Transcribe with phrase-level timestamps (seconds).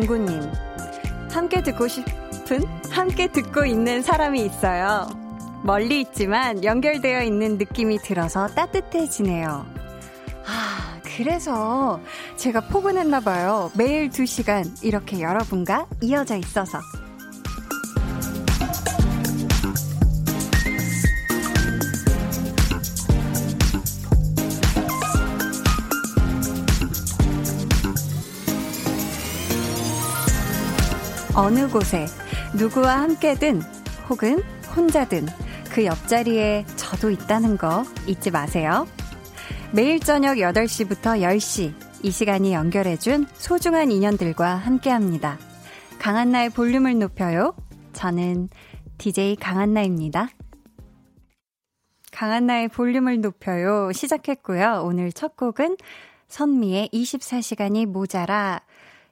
[0.00, 0.50] 3709님.
[1.30, 5.08] 함께 듣고 싶은, 함께 듣고 있는 사람이 있어요.
[5.62, 9.66] 멀리 있지만 연결되어 있는 느낌이 들어서 따뜻해지네요.
[10.46, 12.00] 아, 그래서
[12.36, 13.72] 제가 포근했나봐요.
[13.74, 16.80] 매일 2시간 이렇게 여러분과 이어져 있어서.
[31.40, 32.04] 어느 곳에
[32.54, 33.62] 누구와 함께든
[34.10, 34.42] 혹은
[34.76, 35.26] 혼자든
[35.72, 38.86] 그 옆자리에 저도 있다는 거 잊지 마세요.
[39.72, 45.38] 매일 저녁 8시부터 10시 이 시간이 연결해준 소중한 인연들과 함께합니다.
[45.98, 47.54] 강한나의 볼륨을 높여요.
[47.94, 48.50] 저는
[48.98, 50.28] DJ 강한나입니다.
[52.12, 53.92] 강한나의 볼륨을 높여요.
[53.92, 54.82] 시작했고요.
[54.84, 55.78] 오늘 첫 곡은
[56.28, 58.60] 선미의 24시간이 모자라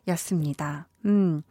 [0.08, 0.88] 였습니다.
[1.06, 1.42] 음.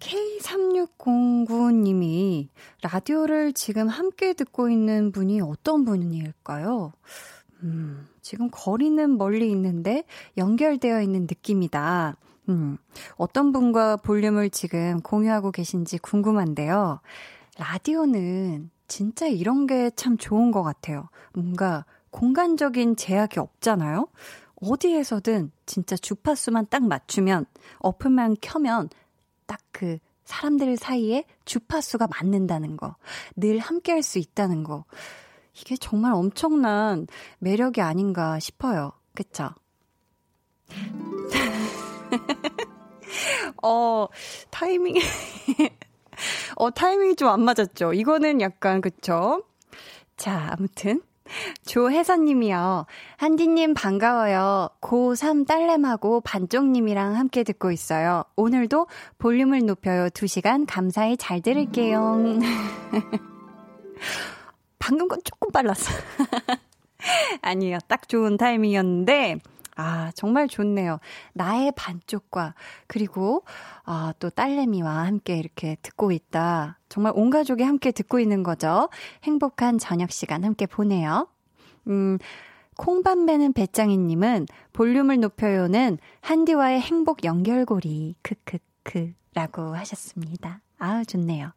[0.00, 2.48] K3609님이
[2.82, 6.92] 라디오를 지금 함께 듣고 있는 분이 어떤 분일까요?
[7.62, 10.04] 음, 지금 거리는 멀리 있는데
[10.36, 12.16] 연결되어 있는 느낌이다.
[12.48, 12.78] 음,
[13.16, 17.00] 어떤 분과 볼륨을 지금 공유하고 계신지 궁금한데요.
[17.58, 21.08] 라디오는 진짜 이런 게 참 좋은 것 같아요.
[21.34, 24.06] 뭔가 공간적인 제약이 없잖아요?
[24.60, 27.44] 어디에서든 진짜 주파수만 딱 맞추면,
[27.80, 28.88] 어플만 켜면
[29.48, 32.96] 딱 그 사람들 사이에 주파수가 맞는다는 거,
[33.36, 34.84] 늘 함께 할 수 있다는 거.
[35.54, 37.06] 이게 정말 엄청난
[37.38, 38.92] 매력이 아닌가 싶어요.
[39.14, 39.50] 그쵸?
[43.62, 44.06] 어,
[44.50, 44.96] 타이밍,
[46.56, 47.92] 어, 타이밍이 좀 안 맞았죠?
[47.94, 49.44] 이거는 약간, 그쵸?
[50.16, 51.02] 자, 아무튼.
[51.66, 52.86] 조혜선님이요.
[53.16, 54.70] 한디님 반가워요.
[54.80, 58.24] 고3 딸내하고 반쪽님이랑 함께 듣고 있어요.
[58.36, 58.86] 오늘도
[59.18, 60.08] 볼륨을 높여요.
[60.08, 62.38] 2시간 감사히 잘 들을게요.
[64.78, 65.92] 방금 건 조금 빨랐어.
[67.42, 67.78] 아니에요.
[67.88, 69.38] 딱 좋은 타이밍이었는데,
[69.80, 70.98] 아, 정말 좋네요.
[71.34, 72.54] 나의 반쪽과,
[72.88, 73.44] 그리고,
[73.84, 76.80] 아, 또 딸내미와 함께 이렇게 듣고 있다.
[76.88, 78.88] 정말 온 가족이 함께 듣고 있는 거죠.
[79.22, 81.28] 행복한 저녁 시간 함께 보내요.
[81.86, 82.18] 음,
[82.76, 90.60] 콩밭매는 배짱이님은 볼륨을 높여요는 한디와의 행복 연결고리, 크크크, 라고 하셨습니다.
[90.78, 91.52] 아, 좋네요.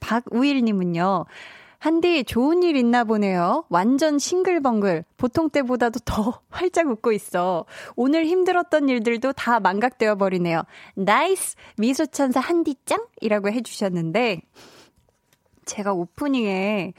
[0.00, 1.26] 박우일님은요,
[1.78, 3.64] 한디 좋은 일 있나 보네요.
[3.68, 5.04] 완전 싱글벙글.
[5.16, 7.64] 보통 때보다도 더 활짝 웃고 있어.
[7.94, 10.62] 오늘 힘들었던 일들도 다 망각되어 버리네요.
[10.94, 11.56] nice!
[11.76, 13.06] 미소천사 한디짱?
[13.20, 14.42] 이라고 해주셨는데,
[15.64, 16.94] 제가 오프닝에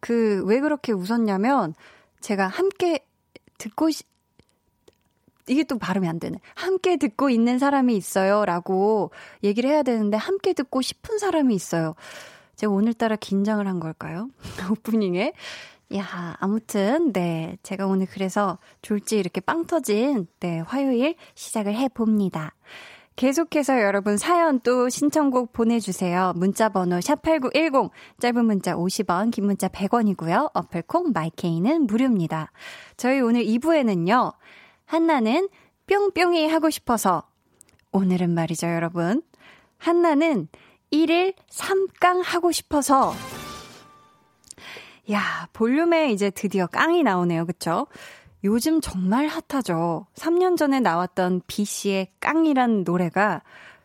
[0.00, 1.74] 그, 왜 그렇게 웃었냐면,
[2.20, 3.04] 제가 함께
[3.58, 4.04] 듣고, 시,
[5.46, 6.38] 이게 또 발음이 안 되네.
[6.54, 8.44] 함께 듣고 있는 사람이 있어요.
[8.44, 9.10] 라고
[9.42, 11.94] 얘기를 해야 되는데, 함께 듣고 싶은 사람이 있어요.
[12.60, 14.28] 제가 오늘따라 긴장을 한 걸까요?
[14.70, 15.32] 오프닝에.
[15.96, 17.56] 야, 아무튼, 네.
[17.62, 22.54] 제가 오늘 그래서 졸지 이렇게 빵 터진, 네, 화요일 시작을 해봅니다.
[23.16, 26.34] 계속해서 여러분 사연 또 신청곡 보내주세요.
[26.36, 30.50] 문자번호 샵8910, 짧은 문자 50원, 긴 문자 100원이고요.
[30.52, 32.52] 어플콩, 마이케이는 무료입니다.
[32.98, 34.34] 저희 오늘 2부에는요,
[34.84, 35.48] 한나는
[35.86, 37.22] 뿅뿅이 하고 싶어서,
[37.92, 39.22] 오늘은 말이죠, 여러분.
[39.78, 40.48] 한나는
[40.92, 43.12] 1일 3깡 하고 싶어서
[45.10, 47.46] 야, 볼륨에 이제 드디어 깡이 나오네요.
[47.46, 47.86] 그쵸?
[48.44, 50.06] 요즘 정말 핫하죠.
[50.14, 53.42] 3년 전에 나왔던 B씨의 깡이란 노래가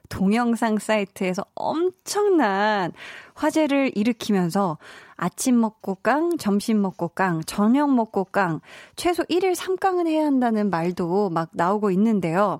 [0.07, 2.91] 동영상 사이트에서 엄청난
[3.33, 4.77] 화제를 일으키면서
[5.15, 8.59] 아침 먹고 깡, 점심 먹고 깡, 저녁 먹고 깡,
[8.95, 12.59] 최소 1일 3깡은 해야 한다는 말도 막 나오고 있는데요.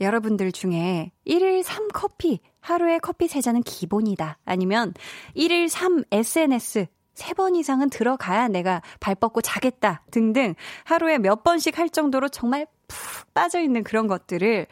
[0.00, 4.38] 여러분들 중에 1일 3커피 하루에 커피 3잔은 기본이다.
[4.46, 4.94] 아니면
[5.36, 10.02] 1일 3 SNS 3번 이상은 들어가야 내가 발 뻗고 자겠다.
[10.10, 14.66] 등등 하루에 몇 번씩 할 정도로 정말 푹 빠져있는 그런 것들을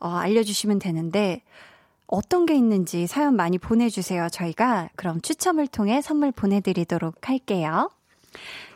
[0.00, 1.42] 어, 알려주시면 되는데
[2.08, 4.28] 어떤 게 있는지 사연 많이 보내주세요.
[4.28, 7.92] 저희가 그럼 추첨을 통해 선물 보내드리도록 할게요.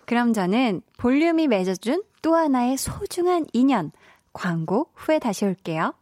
[0.06, 3.91] 그럼 저는 볼륨이 맺어준 또 하나의 소중한 인연
[4.33, 5.93] 광고 후에 다시 올게요.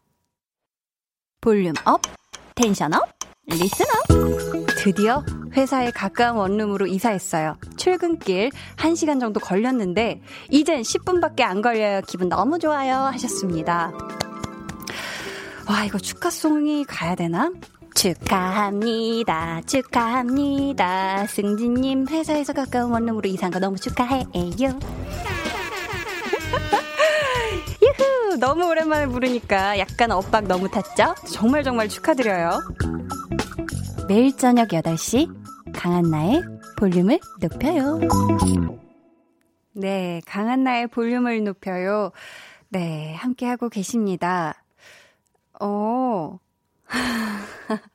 [1.40, 2.02] 볼륨 up
[2.54, 3.08] tension up,
[3.46, 4.66] listen up.
[4.76, 7.56] 드디어 회사에 가까운 원룸으로 이사했어요.
[7.76, 10.20] 출근길 1시간 정도 걸렸는데,
[10.50, 12.00] 이젠 10분밖에 안 걸려요.
[12.06, 12.94] 기분 너무 좋아요.
[12.94, 13.92] 하셨습니다.
[15.68, 17.50] 와, 이거 축하송이 가야 되나?
[17.94, 19.60] 축하합니다.
[19.66, 21.26] 축하합니다.
[21.26, 24.24] 승진님 회사에서 가까운 원룸으로 이사한 거 너무 축하해요.
[28.38, 31.14] 너무 오랜만에 부르니까 약간 엇박 너무 탔죠?
[31.32, 32.60] 정말 정말 축하드려요.
[34.08, 36.42] 매일 저녁 8시 강한나의
[36.76, 38.00] 볼륨을 높여요.
[39.72, 42.12] 네, 강한나의 볼륨을 높여요.
[42.68, 44.64] 네, 함께하고 계십니다.
[45.60, 46.38] 어.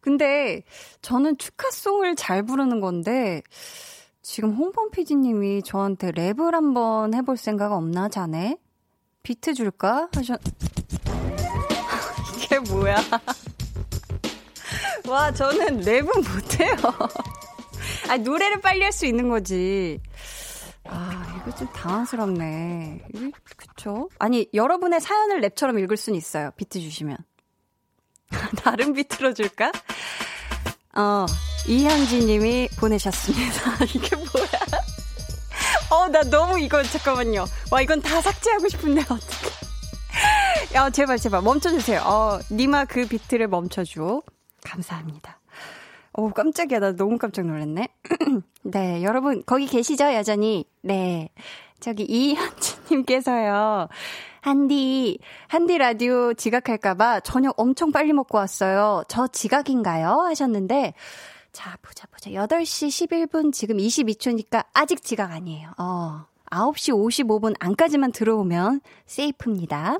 [0.00, 0.62] 근데
[1.00, 3.42] 저는 축하송을 잘 부르는 건데
[4.20, 8.58] 지금 홍범 PD님이 저한테 랩을 한번 해볼 생각 없나 자네?
[9.24, 10.08] 비트 줄까?
[10.14, 10.40] 하셨.
[12.36, 12.96] 이게 뭐야?
[15.08, 16.76] 와 저는 랩은 못해요.
[18.08, 19.98] 아 노래를 빨리 할 수 있는 거지.
[20.86, 23.00] 아, 이거 좀 당황스럽네.
[23.56, 24.10] 그쵸?
[24.18, 26.50] 아니, 여러분의 사연을 랩처럼 읽을 수는 있어요.
[26.58, 27.16] 비트 주시면.
[28.62, 29.72] 다른 비트로 줄까?
[30.94, 31.24] 어,
[31.66, 33.84] 이현지 님이 보내셨습니다.
[33.94, 34.46] 이게 뭐야?
[35.90, 37.44] 어, 나 너무 이거, 잠깐만요.
[37.70, 39.54] 와, 이건 다 삭제하고 싶은데, 어떡해.
[40.74, 42.00] 야, 제발, 제발, 멈춰주세요.
[42.00, 44.22] 어, 니마 그 비트를 멈춰줘.
[44.64, 45.40] 감사합니다.
[46.14, 46.78] 오, 깜짝이야.
[46.78, 47.88] 나 너무 깜짝 놀랐네.
[48.62, 50.14] 네, 여러분, 거기 계시죠?
[50.14, 50.64] 여전히.
[50.82, 51.28] 네.
[51.80, 53.88] 저기, 이현지님께서요.
[54.40, 59.02] 한디, 한디 라디오 지각할까봐 저녁 엄청 빨리 먹고 왔어요.
[59.08, 60.20] 저 지각인가요?
[60.28, 60.94] 하셨는데,
[61.54, 62.30] 자, 보자, 보자.
[62.30, 62.88] 8시
[63.28, 65.70] 11분, 지금 22초니까 아직 지각 아니에요.
[65.78, 69.98] 어, 9시 55분 안까지만 들어오면 세이프입니다.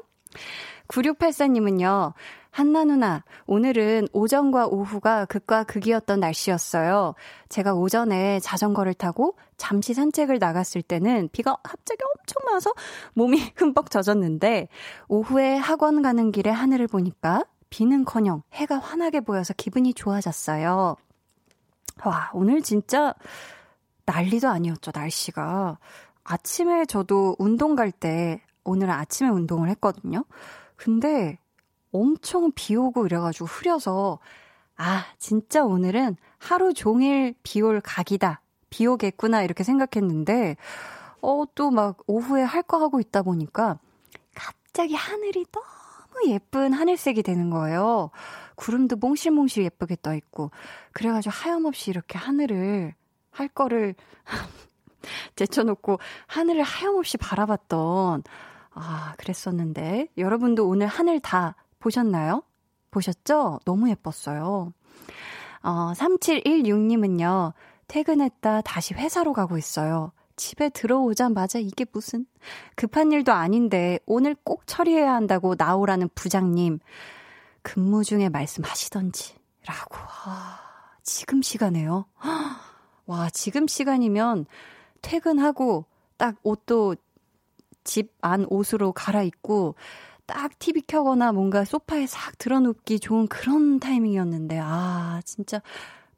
[0.89, 2.12] 9684님은요,
[2.51, 7.15] 한나 누나, 오늘은 오전과 오후가 극과 극이었던 날씨였어요.
[7.49, 12.73] 제가 오전에 자전거를 타고 잠시 산책을 나갔을 때는 비가 갑자기 엄청 와서
[13.15, 14.67] 몸이 흠뻑 젖었는데,
[15.06, 20.97] 오후에 학원 가는 길에 하늘을 보니까 비는 커녕 해가 환하게 보여서 기분이 좋아졌어요.
[22.05, 23.14] 와, 오늘 진짜
[24.06, 25.79] 난리도 아니었죠, 날씨가.
[26.25, 30.25] 아침에 저도 운동 갈 때, 오늘은 아침에 운동을 했거든요.
[30.76, 31.38] 근데
[31.93, 34.19] 엄청 비 오고 이래가지고 흐려서
[34.76, 38.41] 아, 진짜 오늘은 하루 종일 비 올 각이다.
[38.70, 39.43] 비 오겠구나.
[39.43, 40.56] 이렇게 생각했는데,
[41.23, 43.79] 어, 또 막 오후에 할 거 하고 있다 보니까
[44.35, 48.11] 갑자기 하늘이 너무 예쁜 하늘색이 되는 거예요.
[48.55, 50.51] 구름도 몽실몽실 예쁘게 떠 있고.
[50.93, 52.95] 그래가지고 하염없이 이렇게 하늘을
[53.31, 53.95] 할 거를
[55.37, 58.23] 제쳐놓고 하늘을 하염없이 바라봤던,
[58.73, 60.09] 아, 그랬었는데.
[60.17, 62.43] 여러분도 오늘 하늘 다 보셨나요?
[62.91, 63.61] 보셨죠?
[63.65, 64.73] 너무 예뻤어요.
[65.62, 67.53] 어, 3716님은요,
[67.89, 70.12] 퇴근했다 다시 회사로 가고 있어요.
[70.37, 72.27] 집에 들어오자마자 이게 무슨
[72.75, 76.81] 급한 일도 아닌데 오늘 꼭 처리해야 한다고 나오라는 부장님.
[77.65, 79.35] 근무 중에 말씀하시던지.
[79.67, 79.97] 라고.
[80.27, 80.61] 아,
[81.03, 82.07] 지금 시간에요.
[83.07, 84.47] 와, 지금 시간이면
[85.03, 86.95] 퇴근하고 딱 옷도
[87.83, 89.75] 집 안 옷으로 갈아입고
[90.27, 95.61] 딱 TV 켜거나 뭔가 소파에 싹 들어눕기 좋은 그런 타이밍이었는데, 아, 진짜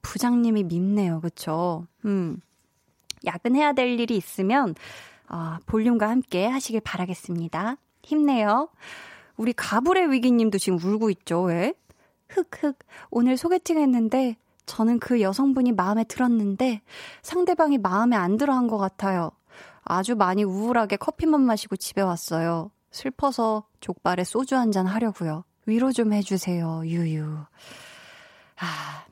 [0.03, 1.21] 부장님이 밉네요.
[1.21, 1.87] 그쵸?
[2.05, 2.41] 음.
[3.25, 4.75] 야근해야 될 일이 있으면,
[5.27, 7.79] 아, 볼륨과 함께 하시길 바라겠습니다.
[8.05, 8.69] 힘내요.
[9.37, 11.75] 우리 가불의 위기님도 지금 울고 있죠, 왜?
[12.28, 12.78] 흑흑.
[13.11, 16.83] 오늘 소개팅 했는데, 저는 그 여성분이 마음에 들었는데,
[17.23, 19.31] 상대방이 마음에 안 들어 한 것 같아요.
[19.83, 22.71] 아주 많이 우울하게 커피만 마시고 집에 왔어요.
[22.90, 25.45] 슬퍼서 족발에 소주 한 잔 하려고요.
[25.66, 27.25] 위로 좀 해주세요, 유유.
[28.59, 29.05] 아,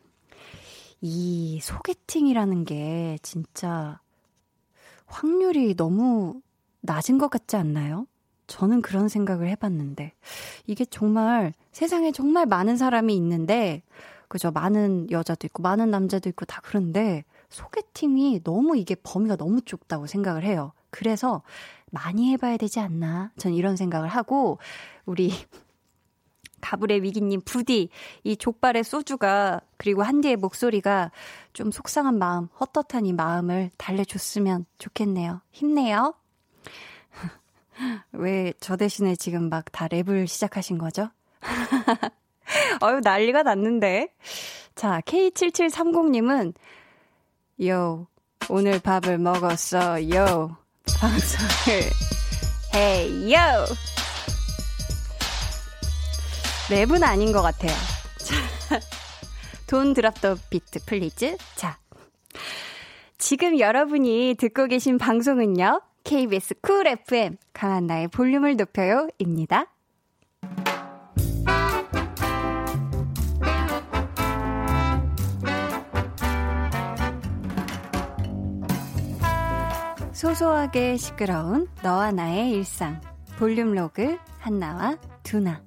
[1.00, 4.00] 이 소개팅이라는 게 진짜
[5.06, 6.40] 확률이 너무
[6.80, 8.06] 낮은 것 같지 않나요?
[8.46, 10.12] 저는 그런 생각을 해봤는데,
[10.66, 13.82] 이게 정말 세상에 정말 많은 사람이 있는데,
[14.28, 14.50] 그죠?
[14.50, 20.44] 많은 여자도 있고, 많은 남자도 있고 다 그런데, 소개팅이 너무 이게 범위가 너무 좁다고 생각을
[20.44, 20.72] 해요.
[20.90, 21.42] 그래서
[21.90, 23.30] 많이 해봐야 되지 않나.
[23.36, 24.58] 전 이런 생각을 하고,
[25.06, 25.30] 우리
[26.60, 27.90] 가불의 위기님 부디
[28.24, 31.10] 이 족발의 소주가 그리고 한디의 목소리가
[31.52, 35.42] 좀 속상한 마음, 헛헛한 이 마음을 달래줬으면 좋겠네요.
[35.52, 36.14] 힘내요.
[38.12, 41.10] 왜 저 대신에 지금 막 다 랩을 시작하신 거죠?
[42.82, 44.08] 어유 난리가 났는데.
[44.74, 46.54] 자, K7730님은
[47.66, 48.06] 요
[48.48, 50.08] 오늘 밥을 먹었어.
[50.10, 50.56] 요
[50.98, 51.90] 방송을
[52.74, 53.64] 해요.
[56.70, 57.72] 랩은 아닌 것 같아요.
[58.18, 58.34] 자,
[59.66, 61.36] don't drop the beat please.
[61.56, 61.78] 자,
[63.18, 65.80] 지금 여러분이 듣고 계신 방송은요.
[66.04, 69.66] KBS 쿨 FM 강한나의 볼륨을 높여요 입니다.
[80.12, 83.00] 소소하게 시끄러운 너와 나의 일상
[83.38, 85.62] 볼륨 로그 한나와 두나.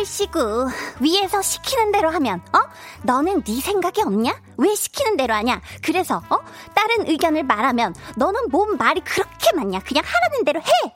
[0.00, 0.68] 얼씨구
[1.00, 2.58] 위에서 시키는 대로 하면 어?
[3.02, 4.34] 너는 네 생각이 없냐?
[4.56, 5.60] 왜 시키는 대로 하냐?
[5.82, 6.38] 그래서 어?
[6.74, 9.80] 다른 의견을 말하면 너는 뭔 말이 그렇게 많냐?
[9.80, 10.94] 그냥 하라는 대로 해.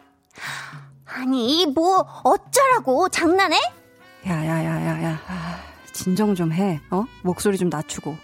[1.04, 3.61] 아니 뭐 어쩌라고 장난해?
[4.26, 5.61] 야야야야야 아,
[5.92, 6.80] 진정 좀 해.
[6.90, 7.04] 어?
[7.23, 8.16] 목소리 좀 낮추고.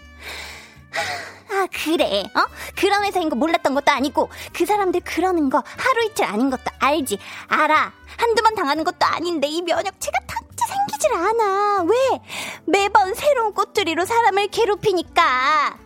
[1.51, 2.45] 아 그래 어
[2.75, 7.19] 그러면서인 거 몰랐던 것도 아니고 그 사람들 그러는 거 하루 이틀 아닌 것도 알지
[7.49, 10.17] 알아 한두 번 당하는 것도 아닌데 이 면역체가
[10.61, 12.19] 탐지 생기질 않아 왜
[12.65, 15.77] 매번 새로운 꼬투리로 사람을 괴롭히니까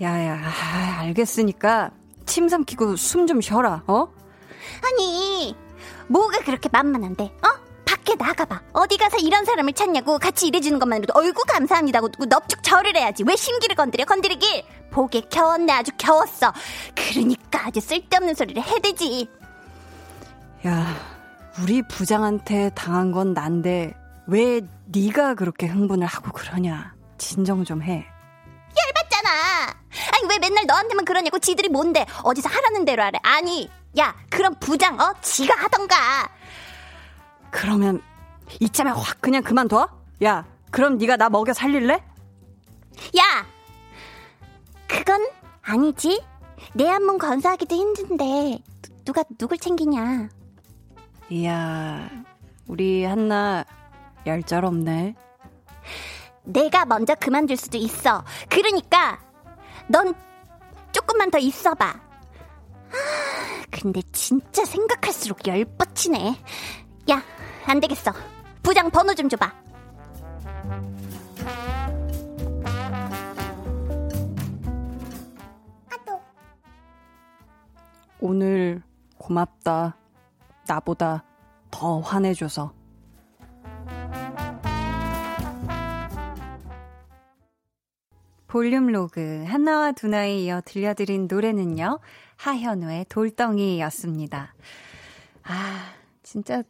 [0.00, 1.90] 야야 아, 알겠으니까
[2.26, 4.08] 침 삼키고 숨 좀 쉬어라 어
[4.84, 5.56] 아니
[6.08, 8.60] 뭐가 그렇게 만만한데 어 밖에 나가봐.
[8.74, 13.24] 어디 가서 이런 사람을 찾냐고 같이 일해주는 것만으로도 어이구 감사합니다고 넙죽 절을 해야지.
[13.26, 14.62] 왜 심기를 건드려 건드리길.
[14.90, 16.52] 보게 겨웠네 아주 겨웠어.
[16.94, 19.28] 그러니까 아주 쓸데없는 소리를 해대지.
[20.66, 20.96] 야,
[21.62, 23.94] 우리 부장한테 당한 건 난데
[24.28, 26.94] 왜 네가 그렇게 흥분을 하고 그러냐.
[27.16, 28.06] 진정 좀 해.
[28.86, 29.30] 열받잖아.
[30.14, 33.18] 아니 왜 맨날 너한테만 그러냐고 지들이 뭔데 어디서 하라는 대로 하래.
[33.22, 36.28] 아니 야 그럼 부장 어 지가 하던가.
[37.50, 38.02] 그러면
[38.60, 39.88] 이참에 확 그냥 그만둬?
[40.22, 41.94] 야, 그럼 네가 나 먹여 살릴래?
[41.94, 43.46] 야,
[44.86, 45.26] 그건
[45.62, 46.22] 아니지.
[46.74, 48.58] 내 한몸 건사하기도 힘든데
[49.06, 50.28] 누가 누굴 챙기냐?
[51.30, 52.10] 이야,
[52.66, 53.64] 우리 한나
[54.28, 55.14] 얄짤없네.
[56.44, 58.24] 내가 먼저 그만둘 수도 있어.
[58.48, 59.20] 그러니까
[59.88, 60.14] 넌
[60.92, 61.86] 조금만 더 있어봐.
[61.86, 66.36] 아, 근데 진짜 생각할수록 열뻗치네.
[67.10, 67.22] 야,
[67.66, 68.12] 안 되겠어.
[68.62, 69.52] 부장 번호 좀 줘봐.
[78.20, 78.82] 오늘
[79.16, 79.96] 고맙다.
[80.66, 81.24] 나보다
[81.70, 82.77] 더 화내줘서.
[88.48, 92.00] 볼륨 로그 하나와 두나에 이어 들려드린 노래는요.
[92.36, 94.54] 하현우의 돌덩이였습니다.
[95.42, 96.62] 아, 진짜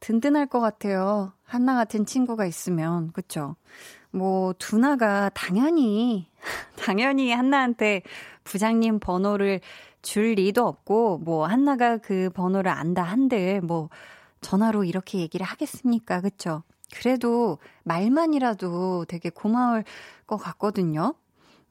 [0.00, 1.32] 든든할 것 같아요.
[1.42, 3.56] 한나 같은 친구가 있으면, 그쵸?
[4.10, 6.28] 뭐, 두나가 당연히,
[6.76, 8.02] 당연히 한나한테
[8.44, 9.60] 부장님 번호를
[10.02, 13.88] 줄 리도 없고, 뭐, 한나가 그 번호를 안다 한들, 뭐,
[14.42, 16.20] 전화로 이렇게 얘기를 하겠습니까?
[16.20, 16.64] 그쵸?
[16.94, 19.84] 그래도 말만이라도 되게 고마울
[20.26, 21.14] 것 같거든요.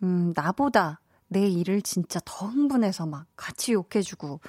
[0.03, 4.42] 음, 나보다 내 일을 진짜 더 흥분해서 막 같이 욕해주고,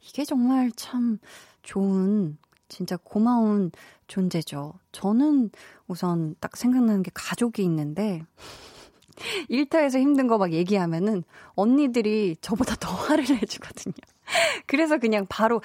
[0.00, 1.18] 이게 정말 참
[1.62, 2.38] 좋은
[2.68, 3.70] 진짜 고마운
[4.08, 4.74] 존재죠.
[4.92, 5.50] 저는
[5.86, 8.22] 우선 딱 생각나는 게 가족이 있는데,
[9.48, 11.22] 일터에서 힘든 거 막 얘기하면은
[11.54, 13.94] 언니들이 저보다 더 화를 내주거든요.
[14.66, 15.60] 그래서 그냥 바로,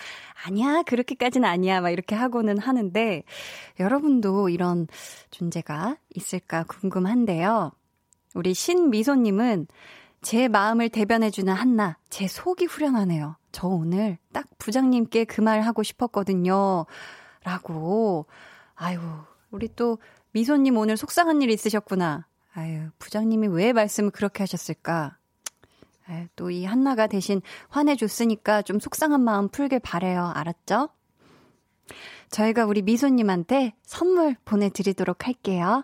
[0.46, 3.24] 아니야, 그렇게까지는 아니야, 막 이렇게 하고는 하는데,
[3.80, 4.88] 여러분도 이런
[5.32, 7.72] 존재가 있을까 궁금한데요.
[8.36, 9.68] 우리 신미소님은
[10.22, 13.38] 제 마음을 대변해주는 한나, 제 속이 후련하네요.
[13.52, 16.86] 저 오늘 딱 부장님께 그 말 하고 싶었거든요.
[17.44, 18.26] 라고.
[18.76, 19.00] 아유,
[19.52, 19.98] 우리 또
[20.32, 22.28] 미소님 오늘 속상한 일 있으셨구나.
[22.54, 25.18] 아유, 부장님이 왜 말씀을 그렇게 하셨을까?
[26.10, 30.32] 아유, 또이 한나가 대신 화내줬으니까 좀 속상한 마음 풀길 바래요.
[30.34, 30.90] 알았죠?
[32.32, 35.84] 저희가 우리 미소님한테 선물 보내드리도록 할게요.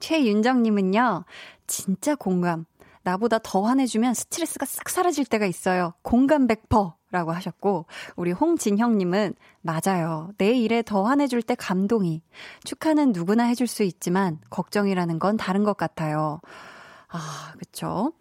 [0.00, 1.24] 최윤정님은요,
[1.66, 2.64] 진짜 공감.
[3.02, 5.94] 나보다 더 화내주면 스트레스가 싹 사라질 때가 있어요.
[6.02, 6.94] 공감 100%.
[7.10, 7.84] 라고 하셨고,
[8.16, 10.30] 우리 홍진형님은, 맞아요.
[10.38, 12.22] 내 일에 더 화내줄 때 감동이.
[12.64, 16.40] 축하는 누구나 해줄 수 있지만, 걱정이라는 건 다른 것 같아요.
[17.08, 18.14] 아, 그쵸.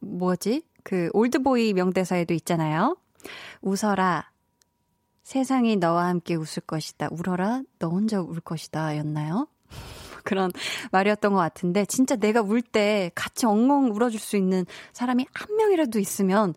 [0.00, 0.64] 뭐지?
[0.82, 2.96] 그, 올드보이 명대사에도 있잖아요.
[3.62, 4.30] 웃어라.
[5.22, 7.08] 세상이 너와 함께 웃을 것이다.
[7.10, 7.62] 울어라.
[7.78, 8.96] 너 혼자 울 것이다.
[8.96, 9.46] 였나요?
[10.24, 10.50] 그런
[10.90, 15.98] 말이었던 것 같은데 진짜 내가 울 때 같이 엉엉 울어줄 수 있는 사람이 한 명이라도
[15.98, 16.54] 있으면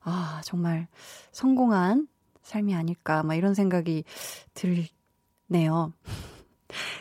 [0.00, 0.86] 아 정말
[1.32, 2.08] 성공한
[2.42, 4.04] 삶이 아닐까 막 이런 생각이
[4.54, 5.92] 들네요.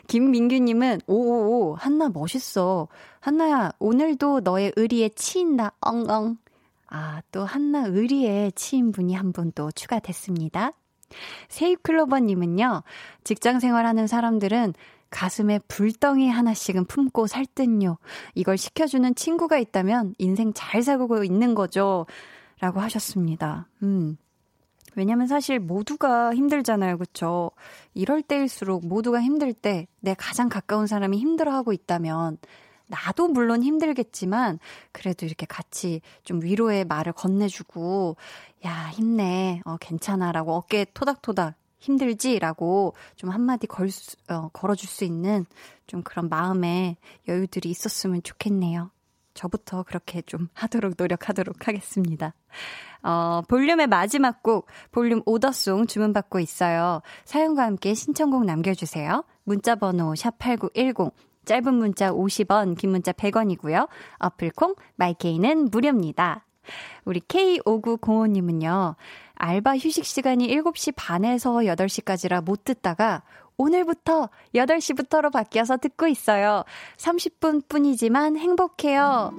[0.07, 2.88] 김민규님은 오오오 한나 멋있어.
[3.19, 6.38] 한나야 오늘도 너의 의리에 치인다 엉엉.
[6.88, 10.72] 아 또 한나 의리에 치인 분이 한 분 또 추가됐습니다.
[11.50, 12.84] 세입클로버님은요
[13.24, 14.74] 직장 생활하는 사람들은
[15.10, 17.98] 가슴에 불덩이 하나씩은 품고 살 듯요.
[18.34, 22.05] 이걸 시켜주는 친구가 있다면 인생 잘 살고 있는 거죠.
[22.60, 23.67] 라고 하셨습니다.
[23.84, 24.17] 음.
[24.96, 26.98] 왜냐면 사실 모두가 힘들잖아요.
[26.98, 27.52] 그쵸?
[27.94, 32.38] 이럴 때일수록 모두가 힘들 때 내 가장 가까운 사람이 힘들어하고 있다면
[32.88, 34.60] 나도 물론 힘들겠지만
[34.92, 38.16] 그래도 이렇게 같이 좀 위로의 말을 건네주고
[38.66, 45.46] 야 힘내 어 괜찮아라고 어깨에 토닥토닥 힘들지라고 좀 한마디 걸 수, 어, 걸어줄 수 있는
[45.88, 46.98] 좀 그런 마음의
[47.28, 48.92] 여유들이 있었으면 좋겠네요.
[49.34, 52.34] 저부터 그렇게 좀 하도록 노력하도록 하겠습니다.
[53.06, 57.02] 어, 볼륨의 마지막 곡, 볼륨 오더송 주문받고 있어요.
[57.24, 59.24] 사연과 함께 신청곡 남겨주세요.
[59.44, 61.12] 문자번호 샵8910,
[61.46, 63.88] 짧은 문자 50원, 긴 문자 100원이고요.
[64.18, 66.46] 어플콩, 마이케이는 무료입니다.
[67.06, 68.96] 우리 K5905님은요,
[69.36, 73.22] 알바 휴식 시간이 7시 반에서 8시까지라 못 듣다가
[73.58, 76.64] 오늘부터 8시부터로 바뀌어서 듣고 있어요.
[76.98, 79.32] 30분 뿐이지만 행복해요.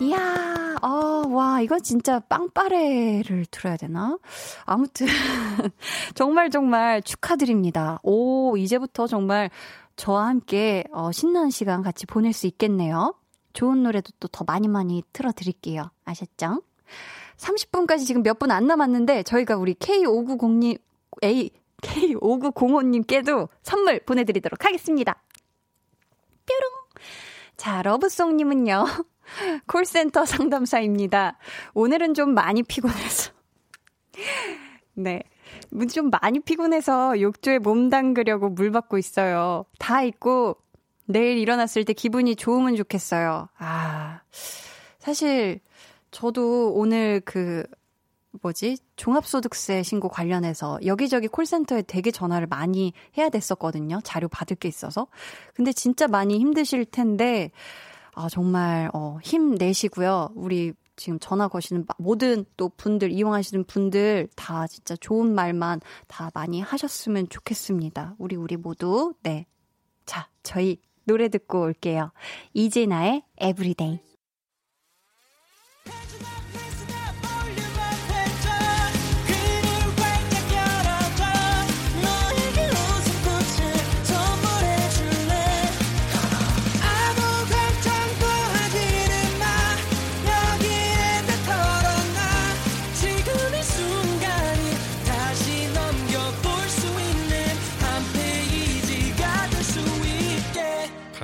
[0.00, 0.88] 이야, 어,
[1.28, 4.18] 와, 이거 진짜 빵빠레를 들어야 되나?
[4.64, 5.06] 아무튼,
[6.14, 7.98] 정말 정말 축하드립니다.
[8.02, 9.48] 오, 이제부터 정말
[9.96, 13.14] 저와 함께 어, 신나는 시간 같이 보낼 수 있겠네요.
[13.54, 15.90] 좋은 노래도 또 더 많이 많이 틀어드릴게요.
[16.04, 16.60] 아셨죠?
[17.38, 20.78] 30분까지 지금 몇 분 안 남았는데 저희가 우리 K590님,
[21.24, 21.50] A,
[21.82, 25.22] K5905님께도 선물 보내드리도록 하겠습니다.
[26.44, 26.70] 뾰롱!
[27.56, 28.84] 자, 러브송님은요.
[29.66, 31.38] 콜센터 상담사입니다.
[31.74, 33.32] 오늘은 좀 많이 피곤해서.
[34.94, 35.22] 네.
[35.92, 39.66] 좀 많이 피곤해서 욕조에 몸 담그려고 물 받고 있어요.
[39.78, 40.56] 다 있고,
[41.04, 43.48] 내일 일어났을 때 기분이 좋으면 좋겠어요.
[43.58, 44.20] 아,
[44.98, 45.60] 사실,
[46.10, 47.64] 저도 오늘 그,
[48.42, 48.78] 뭐지?
[48.96, 54.00] 종합소득세 신고 관련해서 여기저기 콜센터에 되게 전화를 많이 해야 됐었거든요.
[54.02, 55.06] 자료 받을 게 있어서.
[55.54, 57.50] 근데 진짜 많이 힘드실 텐데,
[58.16, 60.30] 아, 정말, 어, 힘내시고요.
[60.34, 66.62] 우리 지금 전화 거시는 모든 또 분들, 이용하시는 분들 다 진짜 좋은 말만 다 많이
[66.62, 68.14] 하셨으면 좋겠습니다.
[68.16, 69.12] 우리, 우리 모두.
[69.22, 69.44] 네.
[70.06, 72.10] 자, 저희 노래 듣고 올게요.
[72.54, 74.15] 이진아의 Everyday.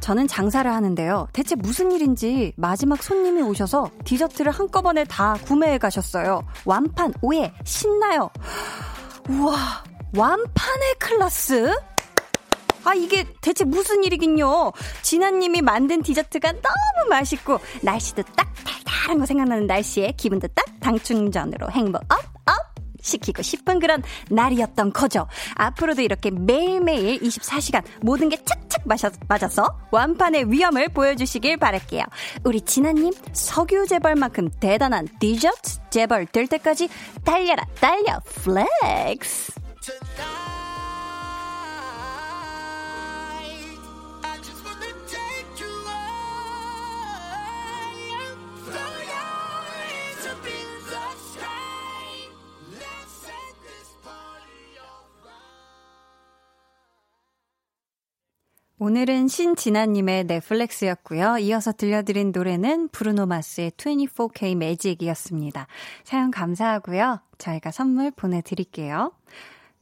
[0.00, 1.28] 저는 장사를 하는데요.
[1.32, 6.42] 대체 무슨 일인지 마지막 손님이 오셔서 디저트를 한꺼번에 다 구매해 가셨어요.
[6.64, 8.30] 완판, oh yeah, 신나요.
[9.28, 9.56] 우와,
[10.16, 11.74] 완판의 클라스?
[12.84, 14.72] 아, 이게 대체 무슨 일이긴요.
[15.02, 22.02] 진아님이 만든 디저트가 너무 맛있고, 날씨도 딱 달달한 거 생각나는 날씨에 기분도 딱 당충전으로 행복
[22.02, 22.35] up, up!
[23.06, 25.26] 시키고 싶은 그런 날이었던 거죠.
[25.54, 28.82] 앞으로도 이렇게 매일매일 24시간 모든 게 착착
[29.28, 32.04] 맞아서 완판의 위엄을 보여주시길 바랄게요.
[32.44, 36.88] 우리 진아님 석유 재벌만큼 대단한 디저트 재벌 될 때까지
[37.24, 39.52] 달려라 달려 flex.
[58.78, 61.38] 오늘은 신진아님의 넷플렉스였고요.
[61.38, 65.66] 이어서 들려드린 노래는 브루노 마스의 24K 매직이었습니다.
[66.04, 67.20] 사연 감사하고요.
[67.38, 69.12] 저희가 선물 보내드릴게요.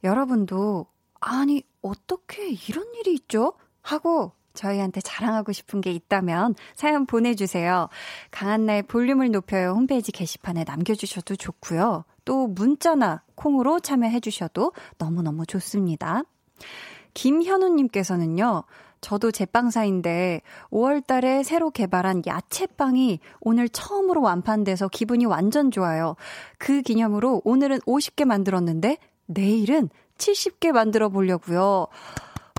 [0.05, 0.85] 여러분도
[1.19, 3.53] 아니 어떻게 이런 일이 있죠?
[3.81, 7.89] 하고 저희한테 자랑하고 싶은 게 있다면 사연 보내주세요.
[8.31, 12.05] 강한나의 볼륨을 높여요 홈페이지 게시판에 남겨주셔도 좋고요.
[12.23, 16.23] 또 문자나 콩으로 참여해주셔도 너무너무 좋습니다.
[17.13, 18.63] 김현우님께서는요,
[19.05, 20.41] 저도 제빵사인데
[20.71, 26.15] 5월 달에 새로 개발한 야채빵이 오늘 처음으로 완판돼서 기분이 완전 좋아요.
[26.57, 31.85] 그 기념으로 오늘은 50개 만들었는데 내일은 70개 만들어 보려고요.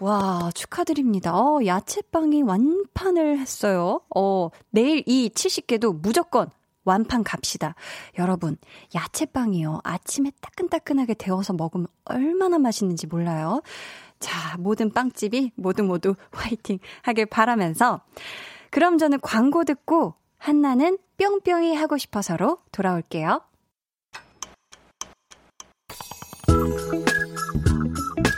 [0.01, 1.35] 와, 축하드립니다.
[1.35, 4.03] 어, 야채빵이 완판을 했어요.
[4.15, 6.49] 어, 내일 이 70개도 무조건
[6.85, 7.75] 완판 갑시다.
[8.19, 8.57] 여러분,
[8.95, 9.81] 야채빵이요.
[9.83, 13.63] 아침에 따끈따끈하게 데워서 먹으면 얼마나 맛있는지 몰라요.
[14.19, 18.01] 자, 모든 빵집이 모두 모두 화이팅 하길 바라면서
[18.71, 23.43] 그럼 저는 광고 듣고 한나는 뿅뿅이 하고 싶어서로 돌아올게요.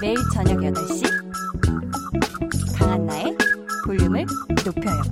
[0.00, 1.02] 매일 저녁 8시
[2.78, 3.36] 강한나의
[3.84, 4.26] 볼륨을
[4.64, 5.02] 높여요.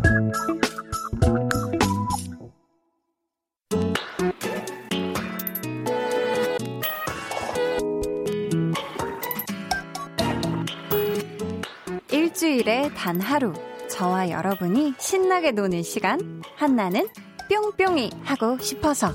[12.46, 13.52] 일주일에 단 하루
[13.88, 17.08] 저와 여러분이 신나게 노는 시간 한나는
[17.48, 19.12] 뿅뿅이 하고 싶어서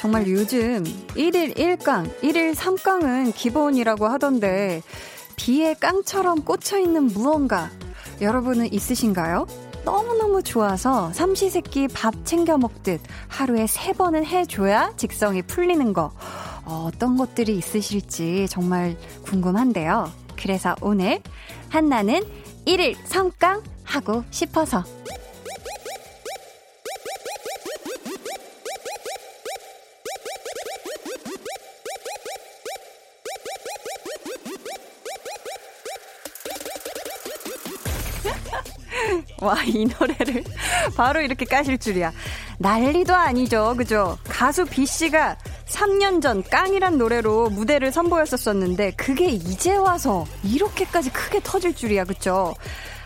[0.00, 4.80] 정말 요즘 1일 1강, 1일 3강은 기본이라고 하던데
[5.36, 7.70] 비에 깡처럼 꽂혀 있는 무언가
[8.22, 9.46] 여러분은 있으신가요?
[9.86, 16.10] 너무너무 좋아서 삼시세끼 밥 챙겨 먹듯 하루에 3번은 해줘야 직성이 풀리는 거
[16.64, 20.10] 어떤 것들이 있으실지 정말 궁금한데요.
[20.34, 21.22] 그래서 오늘
[21.68, 22.24] 한나는
[22.66, 24.82] 1일 3강 하고 싶어서
[39.46, 40.44] 와, 이 노래를
[40.96, 42.12] 바로 이렇게 까실 줄이야.
[42.58, 43.74] 난리도 아니죠.
[43.76, 44.18] 그죠?
[44.24, 52.04] 가수 B씨가 3년 전 깡이란 노래로 무대를 선보였었었는데 그게 이제 와서 이렇게까지 크게 터질 줄이야.
[52.04, 52.54] 그죠?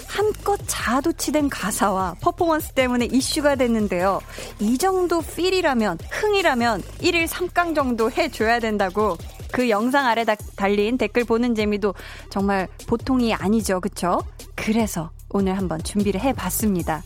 [0.07, 4.21] 한껏 자도치된 가사와 퍼포먼스 때문에 이슈가 됐는데요.
[4.59, 9.17] 이 정도 필이라면, 흥이라면 1일 3강 정도 해줘야 된다고
[9.53, 10.25] 그 영상 아래
[10.57, 11.95] 달린 댓글 보는 재미도
[12.29, 13.81] 정말 보통이 아니죠.
[13.81, 14.21] 그쵸?
[14.57, 17.03] 그래서 오늘 한번 준비를 해봤습니다.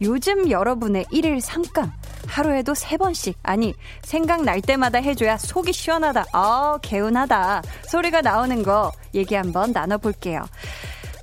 [0.00, 1.90] 요즘 여러분의 1일 3강
[2.26, 6.24] 하루에도 3번씩 아니 생각날 때마다 해줘야 속이 시원하다.
[6.32, 7.62] 아 개운하다.
[7.88, 10.44] 소리가 나오는 거 얘기 한번 나눠볼게요.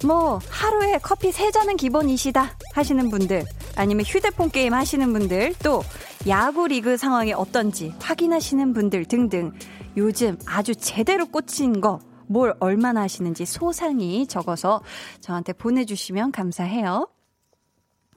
[0.05, 5.83] 뭐 하루에 커피 3잔은 기본이시다 하시는 분들 아니면 휴대폰 게임 하시는 분들 또
[6.27, 9.51] 야구 리그 상황이 어떤지 확인하시는 분들 등등
[9.97, 11.99] 요즘 아주 제대로 꽂힌 거
[12.31, 14.81] 뭘 얼마나 하시는지 소상히 적어서
[15.19, 17.09] 저한테 보내주시면 감사해요.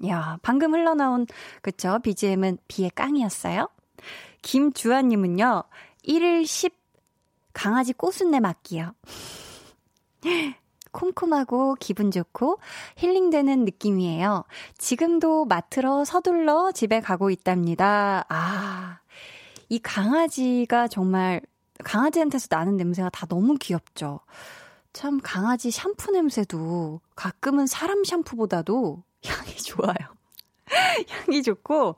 [0.07, 1.27] 야, 방금 흘러나온,
[1.63, 1.99] 그쵸?
[2.03, 3.69] BGM은 비의 깡이었어요.
[4.43, 5.65] 김주아님은요,
[6.07, 6.75] 1일 10
[7.53, 8.95] 강아지 꽃순내 맞기요.
[10.93, 12.59] 콤콤하고 기분 좋고
[12.97, 14.45] 힐링되는 느낌이에요.
[14.79, 18.25] 지금도 마트로 서둘러 집에 가고 있답니다.
[18.29, 19.01] 아,
[19.69, 21.41] 이 강아지가 정말
[21.83, 24.21] 강아지한테서 나는 냄새가 다 너무 귀엽죠.
[24.93, 29.97] 참 강아지 샴푸 냄새도 가끔은 사람 샴푸보다도 향이 좋아요.
[31.09, 31.97] 향이 좋고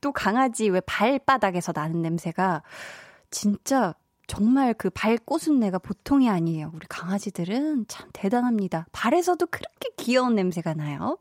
[0.00, 2.62] 또 강아지 왜 발바닥에서 나는 냄새가
[3.30, 3.94] 진짜
[4.26, 6.70] 정말 그 발꽃순내가 보통이 아니에요.
[6.74, 8.86] 우리 강아지들은 참 대단합니다.
[8.92, 11.18] 발에서도 그렇게 귀여운 냄새가 나요.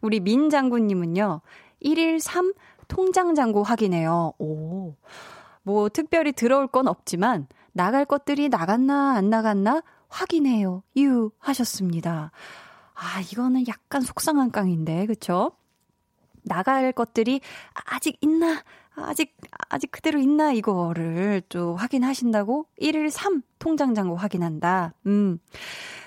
[0.00, 1.40] 우리 민 장군님은요,
[1.82, 2.52] 1일 3
[2.88, 4.32] 통장 잔고 확인해요.
[4.38, 4.94] 오.
[5.66, 10.84] 뭐 특별히 들어올 건 없지만 나갈 것들이 나갔나 안 나갔나 확인해요.
[10.96, 12.30] 유 하셨습니다.
[12.94, 15.50] 아, 이거는 약간 속상한 깡인데, 그쵸?
[16.42, 17.40] 나갈 것들이
[17.74, 18.62] 아직 있나?
[18.94, 19.36] 아직,
[19.68, 20.52] 아직 그대로 있나?
[20.52, 22.66] 이거를 또 확인하신다고?
[22.80, 24.94] 1일 3 통장 잔고 확인한다.
[25.06, 25.40] 음.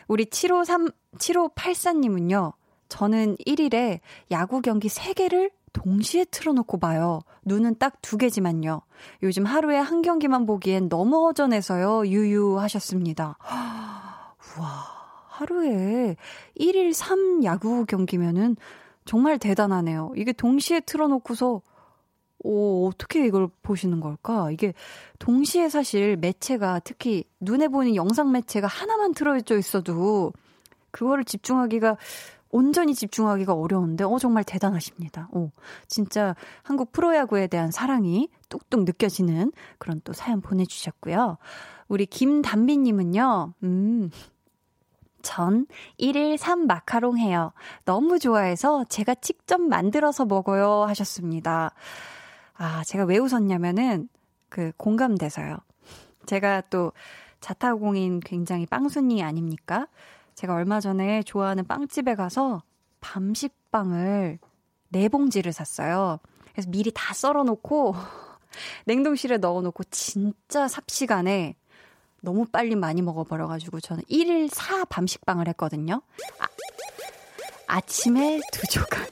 [0.08, 2.54] 우리 753, 7584 님은요,
[2.88, 4.00] 저는 1일에
[4.32, 7.22] 야구 경기 3개를 동시에 틀어놓고 봐요.
[7.46, 8.82] 눈은 딱 두 개지만요.
[9.24, 12.08] 요즘 하루에 한 경기만 보기엔 너무 허전해서요.
[12.08, 13.38] 유유하셨습니다.
[14.58, 14.86] 우와,
[15.28, 16.16] 하루에
[16.58, 18.56] 1일 3 야구 경기면은
[19.06, 20.12] 정말 대단하네요.
[20.16, 21.62] 이게 동시에 틀어놓고서
[22.42, 24.50] 오, 어떻게 이걸 보시는 걸까?
[24.52, 24.74] 이게
[25.20, 30.32] 동시에 사실 매체가 특히 눈에 보이는 영상 매체가 하나만 틀어져 있어도
[30.92, 31.98] 그거를 집중하기가
[32.52, 35.30] 온전히 집중하기가 어려운데, 어, 정말 대단하십니다.
[35.32, 35.52] 오,
[35.88, 41.38] 진짜 한국 프로야구에 대한 사랑이 뚝뚝 느껴지는 그런 또 사연 보내주셨고요.
[41.88, 44.10] 우리 김담비님은요, 음,
[45.22, 45.68] 전
[46.00, 47.52] 1일 3 마카롱 해요.
[47.86, 50.86] 너무 좋아해서 제가 직접 만들어서 먹어요.
[50.88, 51.74] 하셨습니다.
[52.56, 54.10] 아, 제가 왜 웃었냐면은,
[54.50, 55.58] 그, 공감돼서요.
[56.26, 56.92] 제가 또
[57.42, 59.88] 자타공인 굉장히 빵순이 아닙니까?
[60.40, 62.64] 제가 얼마 전에 좋아하는 빵집에 가서
[63.02, 64.40] 밤식빵을
[64.88, 66.20] 네 봉지를 샀어요.
[66.54, 67.94] 그래서 미리 다 썰어 놓고
[68.88, 71.58] 냉동실에 넣어 놓고 진짜 삽시간에
[72.22, 76.02] 너무 빨리 많이 먹어버려 가지고 저는 1일 4 밤식빵을 했거든요.
[76.40, 76.48] 아,
[77.68, 79.12] 아침에 두 조각.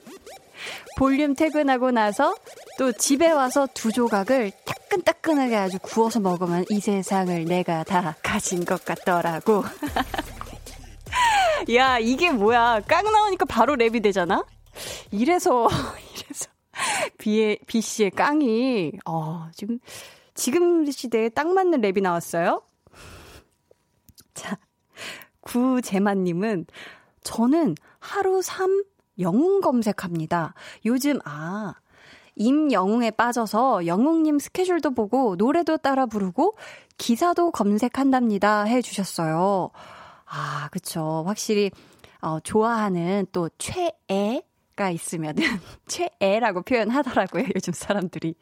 [0.98, 2.38] 볼륨 퇴근하고 나서
[2.80, 8.86] 또 집에 와서 두 조각을 따끈따끈하게 아주 구워서 먹으면 이 세상을 내가 다 가진 것
[8.86, 9.66] 같더라고.
[11.74, 12.82] 야, 이게 뭐야.
[12.88, 14.46] 깡 나오니까 바로 랩이 되잖아?
[15.12, 15.68] 이래서,
[16.16, 16.50] 이래서,
[17.18, 19.80] 비의, 비씨의 깡이, 어, 지금,
[20.34, 22.62] 지금 시대에 딱 맞는 랩이 나왔어요?
[24.34, 24.58] 자,
[25.42, 26.66] 구재만님은,
[27.24, 28.84] 저는 하루 3
[29.20, 30.54] 영웅 검색합니다.
[30.86, 31.74] 요즘, 아,
[32.38, 36.56] 임영웅에 빠져서 영웅님 스케줄도 보고 노래도 따라 부르고
[36.98, 38.64] 기사도 검색한답니다.
[38.64, 39.72] 해 주셨어요.
[40.28, 41.24] 아, 그쵸.
[41.26, 41.72] 확실히,
[42.22, 44.42] 어, 좋아하는 또 최애,
[44.78, 45.36] 가 있으면은
[45.88, 47.46] 최애라고 표현하더라고요.
[47.56, 48.36] 요즘 사람들이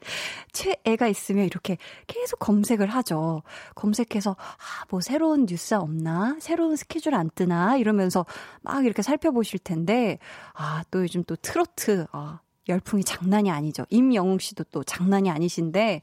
[0.52, 3.41] 최애가 있으면 이렇게 계속 검색을 하죠.
[3.74, 6.36] 검색해서 아, 뭐 새로운 뉴스 없나?
[6.41, 7.78] 새로운 스케줄 안 뜨나?
[7.78, 8.26] 이러면서
[8.62, 10.19] 막 이렇게 살펴보실 텐데
[10.54, 13.86] 아, 또 요즘 또 트로트 아, 열풍이 장난이 아니죠.
[13.89, 16.02] 임영웅 씨도 또 장난이 아니신데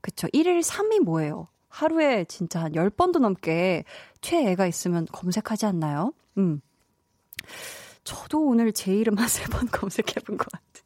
[0.00, 0.28] 그쵸.
[0.28, 1.48] 1일 3이 뭐예요?
[1.74, 3.84] 하루에 진짜 한 10번도 넘게
[4.20, 6.12] 최애가 있으면 검색하지 않나요?
[6.38, 6.60] 음.
[8.04, 10.84] 저도 오늘 제 이름 한 세 번 검색해 본 것 같아요.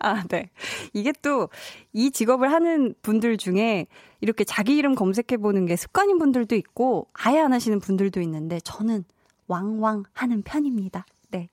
[0.00, 0.50] 아, 네.
[0.92, 1.48] 이게 또
[1.92, 3.86] 이 직업을 하는 분들 중에
[4.20, 9.04] 이렇게 자기 이름 검색해 보는 게 습관인 분들도 있고 아예 안 하시는 분들도 있는데 저는
[9.46, 11.06] 왕왕 하는 편입니다.
[11.30, 11.48] 네.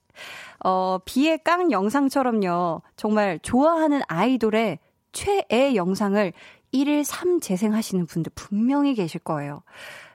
[0.64, 2.82] 어, 비의 깡 영상처럼요.
[2.96, 4.80] 정말 좋아하는 아이돌의
[5.12, 6.32] 최애 영상을
[6.72, 9.62] 1일 3 재생하시는 분들 분명히 계실 거예요.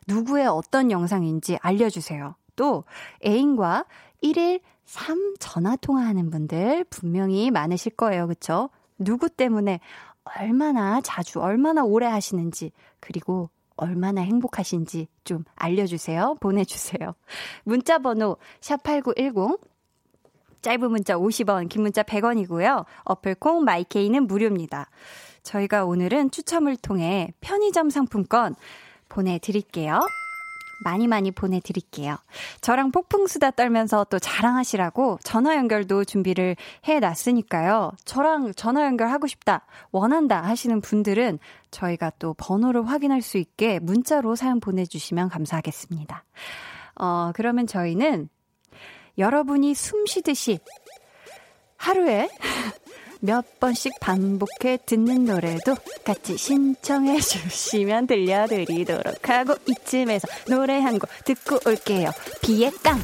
[0.08, 2.36] 누구의 어떤 영상인지 알려주세요.
[2.56, 2.86] 또
[3.26, 3.86] 애인과
[4.24, 8.28] 1일 3 전화 통화하는 분들 분명히 많으실 거예요.
[8.28, 8.70] 그쵸?
[8.98, 9.80] 누구 때문에
[10.24, 16.38] 얼마나 자주, 얼마나 오래 하시는지, 그리고 얼마나 행복하신지 좀 알려주세요.
[16.40, 17.14] 보내주세요.
[17.64, 19.60] 문자 번호 샵8910
[20.62, 22.86] 짧은 문자 50원, 긴 문자 100원이고요.
[23.04, 24.90] 어플콩 마이케이는 무료입니다.
[25.46, 28.56] 저희가 오늘은 추첨을 통해 편의점 상품권
[29.08, 30.02] 보내드릴게요.
[30.84, 32.18] 많이 많이 보내드릴게요.
[32.60, 37.94] 저랑 폭풍수다 떨면서 또 자랑하시라고 전화 연결도 준비를 해놨으니까요.
[38.04, 41.40] 저랑 전화 연결하고 싶다, 원한다 하시는 분들은
[41.72, 46.26] 저희가 또 번호를 확인할 수 있게 문자로 사연 보내주시면 감사하겠습니다.
[46.96, 48.28] 어, 그러면 저희는
[49.18, 50.60] 여러분이 숨 쉬듯이
[51.78, 52.30] 하루에
[53.26, 61.60] 몇 번씩 반복해 듣는 노래도 같이 신청해 주시면 들려드리도록 하고 이쯤에서 노래 한 곡 듣고
[61.70, 62.12] 올게요.
[62.42, 63.00] 비의 깡.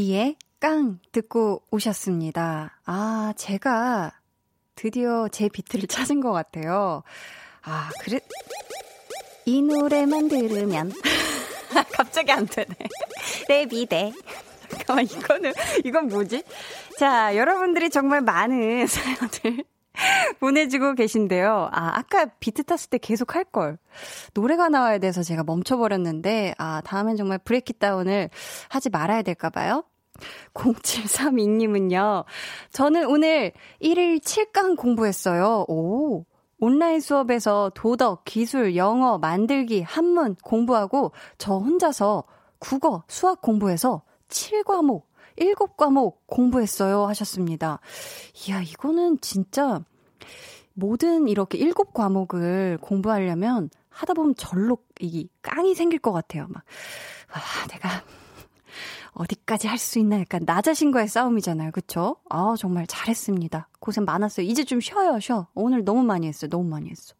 [0.00, 2.80] 비의 깡 듣고 오셨습니다.
[2.86, 4.14] 아, 제가
[4.74, 7.02] 드디어 제 비트를 찾은 것 같아요.
[7.60, 8.18] 아, 그래.
[9.44, 10.90] 이 노래만 들으면.
[11.92, 12.74] 갑자기 안 되네.
[13.50, 14.14] 랩이 돼.
[14.70, 15.52] 잠깐만, 이거는,
[15.84, 16.44] 이건 뭐지?
[16.98, 19.64] 자, 여러분들이 정말 많은 사연을
[20.38, 21.68] 보내주고 계신데요.
[21.72, 23.76] 아, 아까 비트 탔을 때 계속 할걸.
[24.32, 28.30] 노래가 나와야 돼서 제가 멈춰버렸는데, 아, 다음엔 정말 브레이크 다운을
[28.70, 29.84] 하지 말아야 될까봐요.
[30.54, 32.24] 0732님은요,
[32.72, 33.52] 저는 오늘
[33.82, 35.66] 1일 7강 공부했어요.
[35.68, 36.24] 오.
[36.62, 42.24] 온라인 수업에서 도덕, 기술, 영어, 만들기, 한문 공부하고 저 혼자서
[42.58, 45.04] 국어, 수학 공부해서 7과목,
[45.38, 47.80] 7과목 공부했어요 하셨습니다.
[48.46, 49.82] 이야, 이거는 진짜
[50.74, 56.46] 모든 이렇게 일곱 과목을 공부하려면 하다 보면 절로 이 깡이 생길 것 같아요.
[56.48, 56.62] 막,
[57.32, 57.88] 와, 내가
[59.20, 61.72] 어디까지 할 수 있나 약간 나 자신과의 싸움이잖아요.
[61.72, 62.16] 그쵸?
[62.30, 63.68] 아, 정말 잘했습니다.
[63.78, 64.46] 고생 많았어요.
[64.46, 65.46] 이제 좀 쉬어요, 쉬어.
[65.54, 66.48] 오늘 너무 많이 했어요.
[66.48, 67.14] 너무 많이 했어.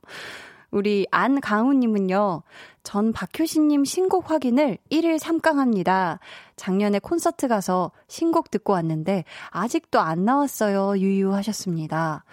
[0.71, 2.43] 우리 안강우님은요,
[2.85, 6.21] 전 박효신님 신곡 확인을 1일 3강 합니다.
[6.57, 10.99] 작년에 콘서트 가서 신곡 듣고 왔는데, 아직도 안 나왔어요.
[10.99, 12.25] 유유하셨습니다.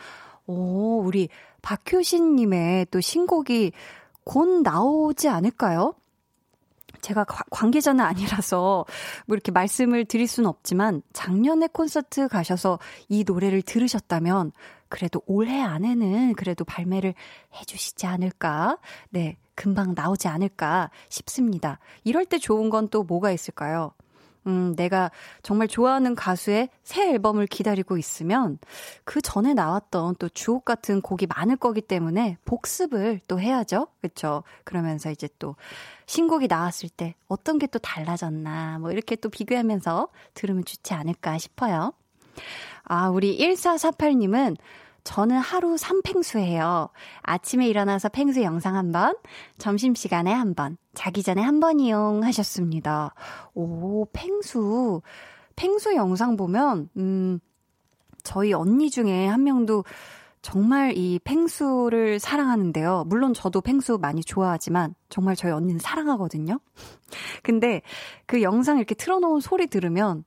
[0.45, 1.29] 오, 우리
[1.61, 3.71] 박효신님의 또 신곡이
[4.23, 5.93] 곧 나오지 않을까요?
[7.07, 8.85] 제가 관계자는 아니라서
[9.27, 14.51] 뭐 이렇게 말씀을 드릴 수는 없지만 작년에 콘서트 가셔서 이 노래를 들으셨다면
[14.89, 17.13] 그래도 올해 안에는 그래도 발매를
[17.55, 18.77] 해주시지 않을까?
[19.09, 21.79] 네, 금방 나오지 않을까 싶습니다.
[22.03, 23.91] 이럴 때 좋은 건 또 뭐가 있을까요?
[24.47, 25.11] 음, 내가
[25.43, 28.57] 정말 좋아하는 가수의 새 앨범을 기다리고 있으면
[29.03, 33.87] 그 전에 나왔던 또 주옥 같은 곡이 많을 거기 때문에 복습을 또 해야죠.
[34.01, 34.43] 그쵸?
[34.63, 35.55] 그러면서 이제 또
[36.07, 41.93] 신곡이 나왔을 때 어떤 게 또 달라졌나 뭐 이렇게 또 비교하면서 들으면 좋지 않을까 싶어요.
[42.83, 44.57] 아, 우리 1448님은
[45.07, 46.89] 저는 하루 3팽수 해요.
[47.21, 49.15] 아침에 일어나서 팽수 영상 한 번,
[49.57, 53.13] 점심시간에 한 번, 자기 전에 한 번 이용하셨습니다.
[53.53, 55.01] 오, 팽수.
[55.55, 57.39] 팽수 영상 보면, 음,
[58.23, 59.85] 저희 언니 중에 한 명도
[60.41, 63.05] 정말 이 팽수를 사랑하는데요.
[63.07, 66.59] 물론 저도 팽수 많이 좋아하지만 정말 저희 언니는 사랑하거든요.
[67.43, 67.81] 근데
[68.25, 70.25] 그 영상 이렇게 틀어놓은 소리 들으면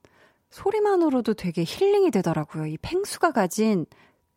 [0.49, 2.67] 소리만으로도 되게 힐링이 되더라고요.
[2.67, 3.85] 이 팽수가 가진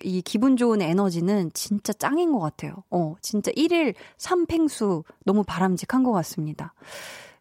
[0.03, 2.83] 이 기분 좋은 에너지는 진짜 짱인 것 같아요.
[2.91, 6.73] 어, 진짜 1일 3팽수 너무 바람직한 것 같습니다.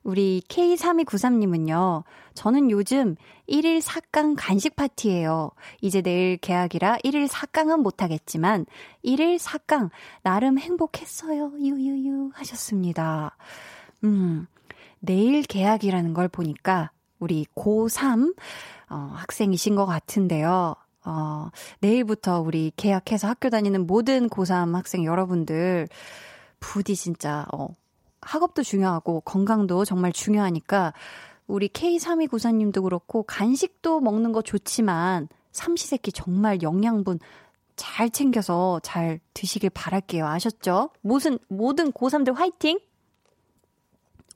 [0.05, 2.03] 우리 K3293님은요,
[2.35, 3.15] 저는 요즘
[3.49, 5.51] 1일 4강 간식 파티예요.
[5.81, 8.67] 이제 내일 개학이라 1일 4강은 못하겠지만,
[9.05, 9.91] 1일 4강,
[10.23, 11.53] 나름 행복했어요.
[11.59, 13.37] 유유유 하셨습니다.
[14.03, 14.47] 음,
[14.99, 18.35] 내일 개학이라는 걸 보니까, 우리 고3,
[18.91, 20.75] 어, 학생이신 것 같은데요.
[21.05, 21.49] 어,
[21.81, 25.89] 내일부터 우리 개학해서 학교 다니는 모든 고3 학생 여러분들,
[26.61, 27.69] 부디 진짜, 어,
[28.21, 30.93] 학업도 중요하고 건강도 정말 중요하니까
[31.47, 37.19] 우리 K3294님도 그렇고 간식도 먹는 거 좋지만 삼시세끼 정말 영양분
[37.77, 40.27] 잘 챙겨서 잘 드시길 바랄게요.
[40.27, 40.91] 아셨죠?
[41.01, 42.79] 모든, 모든 고3들 화이팅!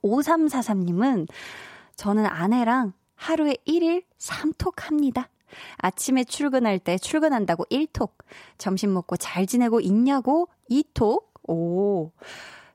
[0.03, 1.29] 5343님은
[1.97, 5.29] 저는 아내랑 하루에 1일 3톡 합니다.
[5.79, 8.13] 아침에 출근할 때 출근한다고 1톡,
[8.59, 12.13] 점심 먹고 잘 지내고 있냐고 2톡, 오.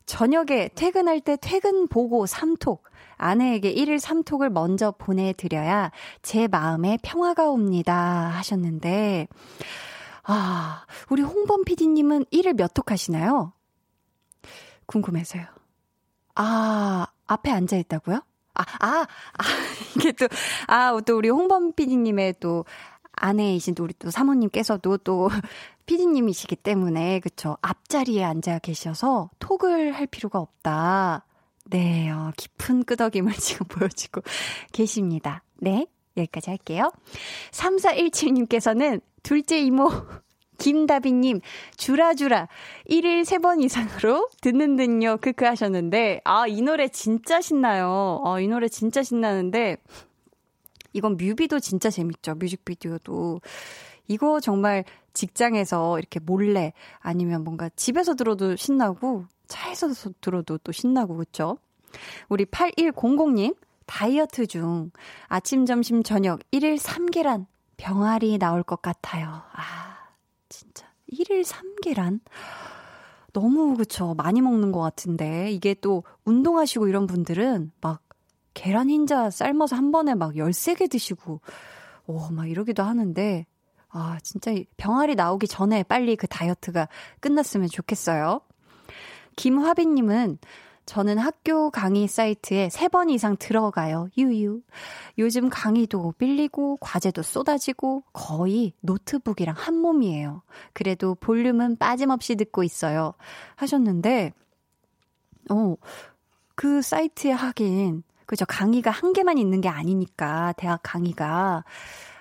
[0.05, 2.79] 저녁에 퇴근할 때 퇴근 보고 3톡,
[3.17, 8.29] 아내에게 1일 3톡을 먼저 보내드려야 제 마음에 평화가 옵니다.
[8.35, 9.27] 하셨는데,
[10.23, 13.53] 아, 우리 홍범 PD님은 1일 몇 톡 하시나요?
[14.85, 15.45] 궁금해서요.
[16.35, 18.21] 아, 앞에 앉아 있다고요?
[18.53, 19.05] 아, 아,
[19.37, 19.43] 아,
[19.95, 20.27] 이게 또,
[20.67, 22.65] 아, 또 우리 홍범 PD님의 또
[23.13, 25.29] 아내이신 우리 또 사모님께서도 또
[25.85, 27.57] PD님이시기 때문에, 그쵸.
[27.61, 31.25] 앞자리에 앉아 계셔서 톡을 할 필요가 없다.
[31.65, 34.21] 네, 어, 깊은 끄덕임을 지금 보여주고
[34.71, 35.43] 계십니다.
[35.57, 35.87] 네,
[36.17, 36.91] 여기까지 할게요.
[37.51, 39.89] 3417님께서는 둘째 이모
[40.61, 41.41] 김다비님,
[41.75, 42.47] 주라주라,
[42.87, 48.21] 1일 3번 이상으로 듣는 듯요, 크크 하셨는데, 아, 이 노래 진짜 신나요.
[48.23, 49.77] 어, 이 노래 진짜 신나는데,
[50.93, 53.41] 이건 뮤비도 진짜 재밌죠, 뮤직비디오도.
[54.07, 59.89] 이거 정말 직장에서 이렇게 몰래, 아니면 뭔가 집에서 들어도 신나고, 차에서
[60.21, 61.57] 들어도 또 신나고, 그쵸?
[62.29, 63.55] 우리 8100님,
[63.87, 64.91] 다이어트 중
[65.27, 67.47] 아침, 점심, 저녁 1일 3계란
[67.77, 69.41] 병아리 나올 것 같아요.
[69.53, 70.00] 아.
[70.51, 70.85] 진짜.
[71.11, 72.19] 1일 3계란?
[73.33, 74.13] 너무, 그쵸.
[74.15, 75.49] 많이 먹는 것 같은데.
[75.51, 78.03] 이게 또, 운동하시고 이런 분들은 막,
[78.53, 81.39] 계란 흰자 삶아서 한 번에 막 13개 드시고,
[82.05, 83.45] 오, 막 이러기도 하는데,
[83.89, 86.87] 아, 진짜 병아리 나오기 전에 빨리 그 다이어트가
[87.21, 88.41] 끝났으면 좋겠어요.
[89.37, 90.37] 김화빈님은
[90.85, 94.09] 저는 학교 강의 사이트에 3번 이상 들어가요.
[94.17, 94.61] 유유.
[95.19, 100.43] 요즘 강의도 빌리고 과제도 쏟아지고 거의 노트북이랑 한 몸이에요.
[100.73, 103.13] 그래도 볼륨은 빠짐없이 듣고 있어요.
[103.55, 104.33] 하셨는데
[105.49, 105.75] 어,
[106.55, 108.45] 그 사이트에 하긴 그죠.
[108.45, 111.63] 강의가 한 개만 있는 게 아니니까 대학 강의가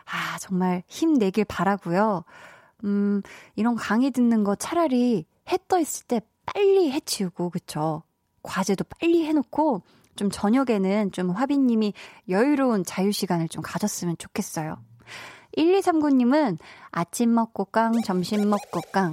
[0.06, 2.24] 아, 정말 힘내길 바라고요.
[2.84, 3.22] 음,
[3.56, 8.02] 이런 강의 듣는 거 차라리 해 떠 있을 때 빨리 해치우고 그쵸?
[8.42, 9.82] 과제도 빨리 해놓고
[10.16, 11.94] 좀 저녁에는 좀 화비님이
[12.28, 14.76] 여유로운 자유시간을 좀 가졌으면 좋겠어요.
[15.56, 16.58] 1239님은
[16.90, 19.12] 아침 먹고 깡, 점심 먹고 깡,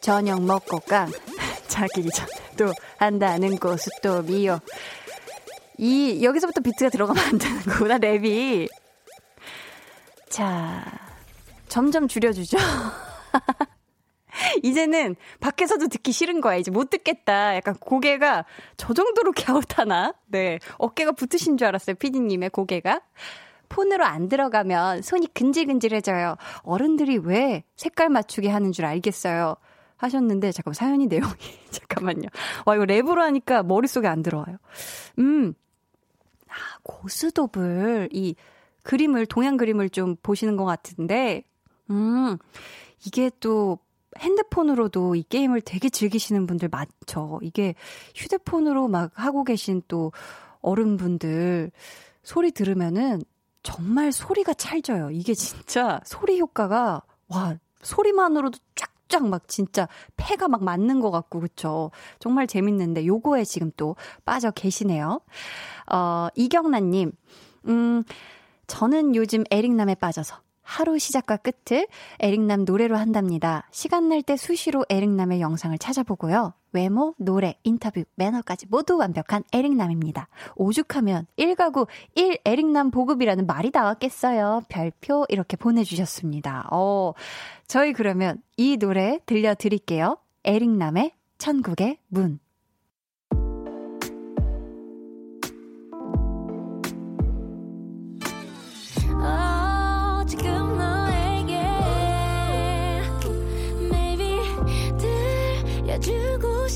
[0.00, 1.10] 저녁 먹고 깡,
[1.68, 4.60] 자기 전에도 한다는 고스또 미요.
[5.76, 8.68] 이, 여기서부터 비트가 들어가면 안 되는 거구나, 랩이.
[10.28, 10.84] 자,
[11.68, 12.56] 점점 줄여주죠.
[14.62, 16.56] 이제는 밖에서도 듣기 싫은 거야.
[16.56, 17.56] 이제 못 듣겠다.
[17.56, 18.44] 약간 고개가
[18.76, 20.14] 저 정도로 갸웃하나?
[20.26, 20.58] 네.
[20.78, 21.96] 어깨가 붙으신 줄 알았어요.
[21.96, 23.00] 피디님의 고개가.
[23.68, 26.36] 폰으로 안 들어가면 손이 근질근질해져요.
[26.62, 29.56] 어른들이 왜 색깔 맞추게 하는 줄 알겠어요.
[29.96, 31.32] 하셨는데, 잠깐 사연이 내용이,
[31.70, 32.28] 잠깐만요.
[32.66, 34.58] 와, 이거 랩으로 하니까 머릿속에 안 들어와요.
[35.18, 35.54] 음.
[36.48, 38.34] 아, 고스톱을, 이
[38.82, 41.44] 그림을, 동양 그림을 좀 보시는 것 같은데,
[41.90, 42.36] 음,
[43.06, 43.78] 이게 또
[44.18, 47.40] 핸드폰으로도 이 게임을 되게 즐기시는 분들 많죠.
[47.42, 47.74] 이게
[48.14, 50.12] 휴대폰으로 막 하고 계신 또
[50.60, 51.70] 어른분들
[52.22, 53.22] 소리 들으면은
[53.62, 55.10] 정말 소리가 찰져요.
[55.10, 58.58] 이게 진짜 소리 효과가, 와, 소리만으로도
[59.08, 61.90] 쫙쫙 막 진짜 폐가 막 맞는 것 같고, 그쵸?
[62.18, 65.20] 정말 재밌는데, 요거에 지금 또 빠져 계시네요.
[65.90, 67.12] 어, 이경란님,
[67.68, 68.04] 음,
[68.66, 71.86] 저는 요즘 에릭남에 빠져서 하루 시작과 끝을
[72.18, 73.68] 에릭남 노래로 한답니다.
[73.70, 76.54] 시간 날 때 수시로 에릭남의 영상을 찾아보고요.
[76.72, 80.28] 외모, 노래, 인터뷰, 매너까지 모두 완벽한 에릭남입니다.
[80.56, 84.62] 오죽하면 1가구 1 에릭남 보급이라는 말이 나왔겠어요.
[84.68, 86.68] 별표 이렇게 보내주셨습니다.
[86.72, 87.12] 어,
[87.68, 90.16] 저희 그러면 이 노래 들려드릴게요.
[90.44, 92.40] 에릭남의 천국의 문.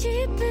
[0.01, 0.48] 주고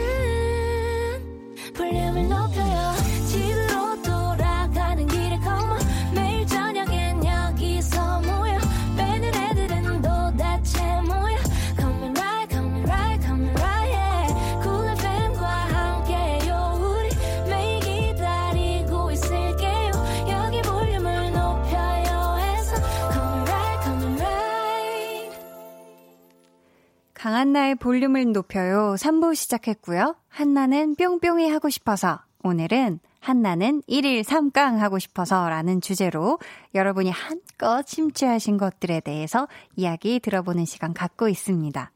[27.67, 28.95] 강한나의 볼륨을 높여요.
[28.97, 30.15] 3부 시작했고요.
[30.29, 36.39] 한나는 뿅뿅이 하고 싶어서 오늘은 한나는 1일 3강 하고 싶어서 라는 주제로
[36.73, 41.91] 여러분이 한껏 심취하신 것들에 대해서 이야기 들어보는 시간 갖고 있습니다.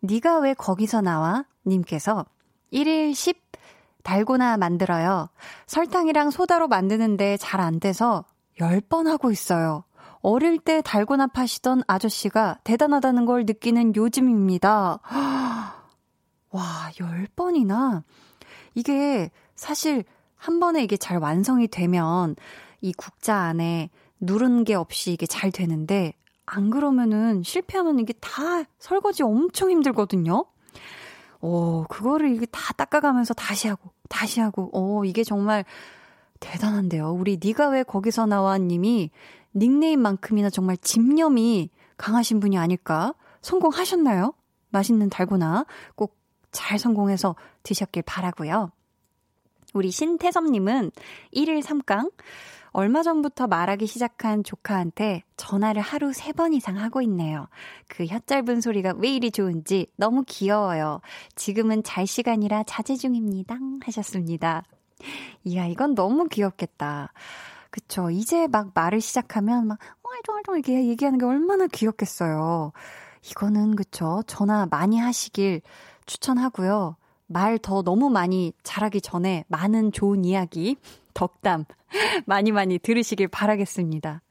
[0.00, 1.44] 네가 왜 거기서 나와?
[1.66, 2.26] 님께서
[2.72, 3.40] 1일 10
[4.02, 5.28] 달고나 만들어요.
[5.66, 8.24] 설탕이랑 소다로 만드는데 잘 안 돼서
[8.58, 9.84] 10번 하고 있어요.
[10.20, 15.00] 어릴 때 달고나 파시던 아저씨가 대단하다는 걸 느끼는 요즘입니다.
[16.50, 18.02] 와, 10번이나.
[18.74, 20.04] 이게 사실
[20.36, 22.36] 한 번에 이게 잘 완성이 되면
[22.80, 23.90] 이 국자 안에
[24.20, 26.14] 누른 게 없이 이게 잘 되는데
[26.46, 30.46] 안 그러면은 실패하면 이게 다 설거지 엄청 힘들거든요.
[31.40, 35.64] 오, 그거를 이게 다 닦아가면서 다시 하고 다시 하고 오, 이게 정말
[36.40, 37.10] 대단한데요.
[37.12, 39.10] 우리 네가 왜 거기서 나와 님이
[39.54, 43.14] 닉네임만큼이나 정말 집념이 강하신 분이 아닐까?
[43.42, 44.34] 성공하셨나요?
[44.70, 46.18] 맛있는 달고나 꼭
[46.50, 48.70] 잘 성공해서 드셨길 바라고요.
[49.74, 50.90] 우리 신태섭님은
[51.34, 52.10] 1일 3강
[52.70, 57.48] 얼마 전부터 말하기 시작한 조카한테 전화를 하루 3번 이상 하고 있네요.
[57.88, 61.00] 그 혀 짧은 소리가 왜 이리 좋은지 너무 귀여워요.
[61.34, 63.56] 지금은 잘 시간이라 자제 중입니다.
[63.84, 64.62] 하셨습니다.
[65.44, 67.12] 이야, 이건 너무 귀엽겠다.
[67.70, 68.10] 그쵸.
[68.10, 72.72] 이제 막 말을 시작하면 막, 왈쫑왈쫑 이렇게 얘기하는 게 얼마나 귀엽겠어요.
[73.30, 74.22] 이거는 그쵸.
[74.26, 75.60] 전화 많이 하시길
[76.06, 76.96] 추천하고요.
[77.28, 80.76] 말 더 너무 많이 잘하기 전에 많은 좋은 이야기,
[81.14, 81.66] 덕담
[82.26, 84.22] 많이 많이 들으시길 바라겠습니다.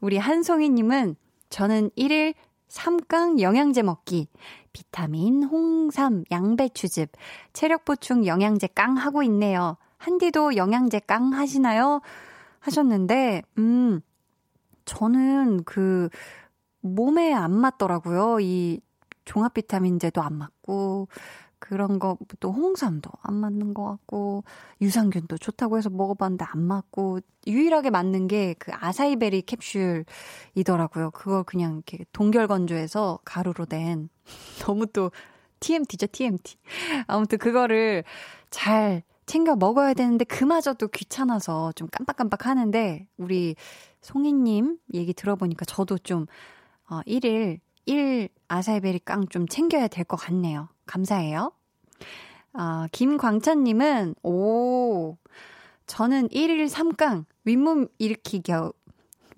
[0.00, 1.16] 우리 한송이님은
[1.50, 2.34] 저는 1일
[2.68, 4.26] 3강 영양제 먹기,
[4.72, 7.12] 비타민, 홍삼, 양배추즙,
[7.52, 9.76] 체력 보충 영양제 깡 하고 있네요.
[9.98, 12.00] 한디도 영양제 깡 하시나요?
[12.62, 14.00] 하셨는데, 음,
[14.84, 16.08] 저는 그,
[16.80, 18.40] 몸에 안 맞더라고요.
[18.40, 18.80] 이
[19.24, 21.08] 종합 비타민제도 안 맞고,
[21.60, 24.44] 그런 거, 또 홍삼도 안 맞는 것 같고,
[24.80, 31.10] 유산균도 좋다고 해서 먹어봤는데 안 맞고, 유일하게 맞는 게 그 아사이베리 캡슐이더라고요.
[31.12, 34.08] 그걸 그냥 이렇게 동결건조해서 가루로 된,
[34.60, 35.10] 너무 또
[35.60, 36.56] TMT죠, TMT.
[37.06, 38.04] 아무튼 그거를
[38.50, 39.02] 잘
[39.32, 43.56] 챙겨 먹어야 되는데 그마저도 귀찮아서 좀 깜빡깜빡 하는데 우리
[44.02, 46.26] 송이님 얘기 들어보니까 저도 좀
[46.90, 50.68] 어, 1일 1 아사이베리 깡 좀 챙겨야 될 것 같네요.
[50.84, 51.50] 감사해요.
[52.52, 55.16] 아, 김광찬님은, 오,
[55.86, 58.52] 저는 1일 3강, 윗몸 일으키기,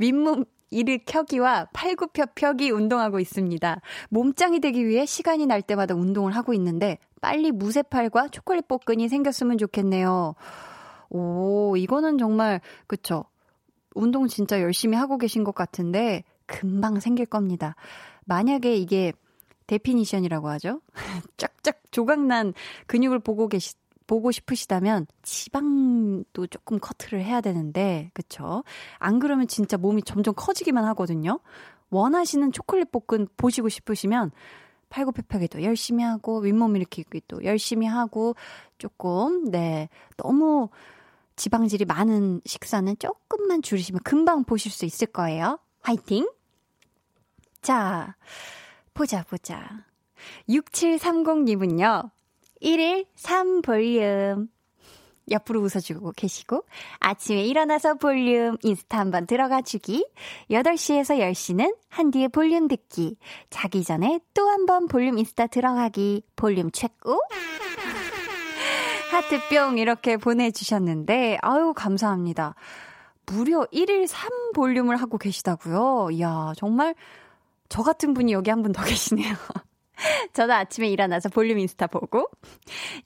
[0.01, 0.45] 윗몸
[0.75, 3.81] 일으켜기와 팔굽혀펴기 운동하고 있습니다.
[4.11, 10.35] 몸짱이 되기 위해 시간이 날 때마다 운동을 하고 있는데 빨리 무쇠팔과 초콜릿 복근이 생겼으면 좋겠네요.
[11.11, 13.25] 오, 이거는 정말 그쵸.
[13.95, 17.77] 운동 진짜 열심히 하고 계신 것 같은데 금방 생길 겁니다.
[18.25, 19.13] 만약에 이게
[19.67, 20.81] definition이라고 하죠.
[21.37, 22.53] 쫙쫙 조각난
[22.87, 23.75] 근육을 보고 계시
[24.07, 28.65] 보고 싶으시다면 지방도 조금 커트를 해야 되는데, 그쵸?
[28.99, 31.41] 안 그러면 진짜 몸이 점점 커지기만 하거든요.
[31.91, 34.33] 원하시는 초콜릿 볶음 보시고 싶으시면
[34.89, 38.37] 팔굽혀펴기도 열심히 하고 윗몸 일으키기도 열심히 하고
[38.79, 40.69] 조금 네 너무
[41.37, 45.59] 지방질이 많은 식사는 조금만 줄이시면 금방 보실 수 있을 거예요.
[45.81, 46.29] 화이팅!
[47.61, 48.15] 자,
[48.93, 49.85] 보자 보자.
[50.49, 52.11] 6730님은요.
[52.65, 54.49] 1일 3볼륨.
[55.31, 56.65] 옆으로 웃어주고 계시고,
[57.01, 60.07] 아침에 일어나서 볼륨 인스타 한번 들어가 주기,
[60.51, 63.17] 8시에서 10시는 한디의 볼륨 듣기,
[63.49, 67.17] 자기 전에 또 한번 볼륨 인스타 들어가기, 볼륨 체크.
[69.11, 72.55] 하트 뿅 이렇게 보내주셨는데, 아유, 감사합니다.
[73.27, 76.11] 무려 1일 3 볼륨을 하고 계시다고요.
[76.13, 76.95] 이야, 정말
[77.71, 79.35] 저 같은 분이 여기 한 분 더 계시네요.
[80.33, 82.29] 저도 아침에 일어나서 볼륨 인스타 보고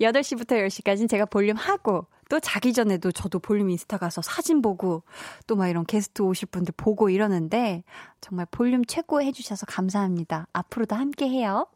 [0.00, 5.02] 8시부터 10시까지는 제가 볼륨 하고 또 자기 전에도 저도 볼륨 인스타 가서 사진 보고
[5.46, 7.84] 또 막 이런 게스트 오실 분들 보고 이러는데
[8.20, 10.46] 정말 볼륨 최고 해주셔서 감사합니다.
[10.52, 11.66] 앞으로도 함께 해요.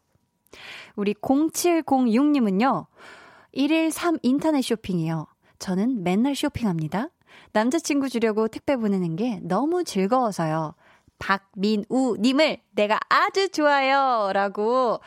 [0.96, 2.86] 우리 0706님은요.
[3.54, 5.26] 1일 3 인터넷 쇼핑이요.
[5.58, 7.08] 저는 맨날 쇼핑합니다.
[7.52, 10.74] 남자친구 주려고 택배 보내는 게 너무 즐거워서요.
[11.22, 14.32] 박민우님을 내가 아주 좋아요.
[14.32, 15.00] 라고,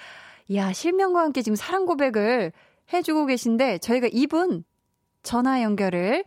[0.53, 2.53] 야, 실명과 함께 지금 사랑 고백을
[2.93, 4.63] 해주고 계신데, 저희가 이분
[5.23, 6.23] 전화 연결을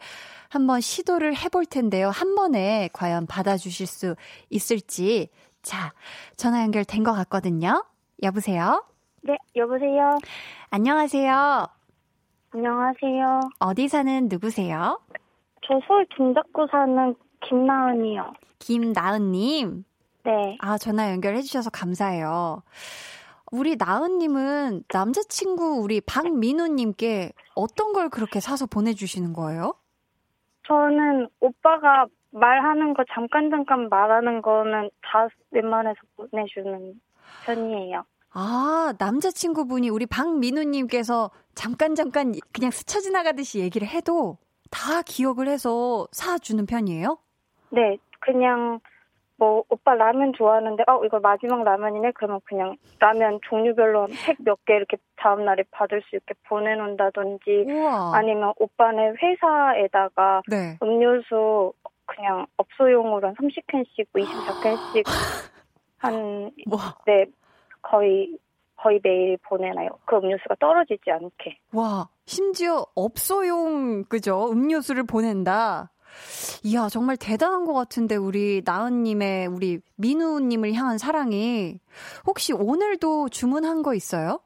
[0.51, 2.11] 한번 시도를 해볼 텐데요.
[2.11, 4.17] 한 번에 과연 받아주실 수
[4.51, 5.29] 있을지.
[5.63, 5.93] 자,
[6.37, 7.85] 전화 연결된 것 같거든요.
[8.23, 8.85] 여보세요?
[9.23, 10.19] 네, 여보세요?
[10.71, 11.67] 안녕하세요.
[12.51, 13.41] 안녕하세요.
[13.61, 15.01] 어디 사는 누구세요?
[15.67, 18.33] 저 서울 동작구 사는 김나은이요.
[18.59, 19.85] 김나은님.
[20.25, 20.57] 네.
[20.61, 22.63] 아, 전화 연결해주셔서 감사해요.
[23.51, 29.75] 우리 나은님은 남자친구 우리 박민우님께 어떤 걸 그렇게 사서 보내주시는 거예요?
[30.67, 37.01] 저는 오빠가 말하는 거 잠깐 잠깐 말하는 거는 다 웬만해서 보내주는
[37.47, 38.05] 편이에요.
[38.33, 44.37] 아, 남자친구분이 우리 박민우님께서 잠깐 잠깐 그냥 스쳐 지나가듯이 얘기를 해도
[44.71, 47.19] 다 기억을 해서 사주는 편이에요?
[47.71, 48.81] 네, 그냥
[49.37, 54.75] 뭐 오빠 라면 좋아하는데 어 이거 마지막 라면이네 그러면 그냥 라면 종류별로 팩 몇 개
[54.75, 58.17] 이렇게 다음 날에 받을 수 있게 보내놓는다든지 우와.
[58.17, 60.77] 아니면 오빠네 회사에다가 네.
[60.83, 61.73] 음료수
[62.07, 65.05] 그냥 업소용으로 한 30캔씩, 뭐 24캔씩
[65.99, 67.27] 한, 와, 네,
[67.83, 68.39] 거의,
[68.77, 69.91] 거의 매일 보내나요?
[70.07, 71.59] 그 음료수가 떨어지지 않게.
[71.75, 74.49] 와, 심지어 업소용, 그죠?
[74.51, 75.91] 음료수를 보낸다.
[76.65, 81.81] 이야, 정말 대단한 것 같은데, 우리 나은님의, 우리 민우님을 향한 사랑이.
[82.27, 84.41] 혹시 오늘도 주문한 거 있어요?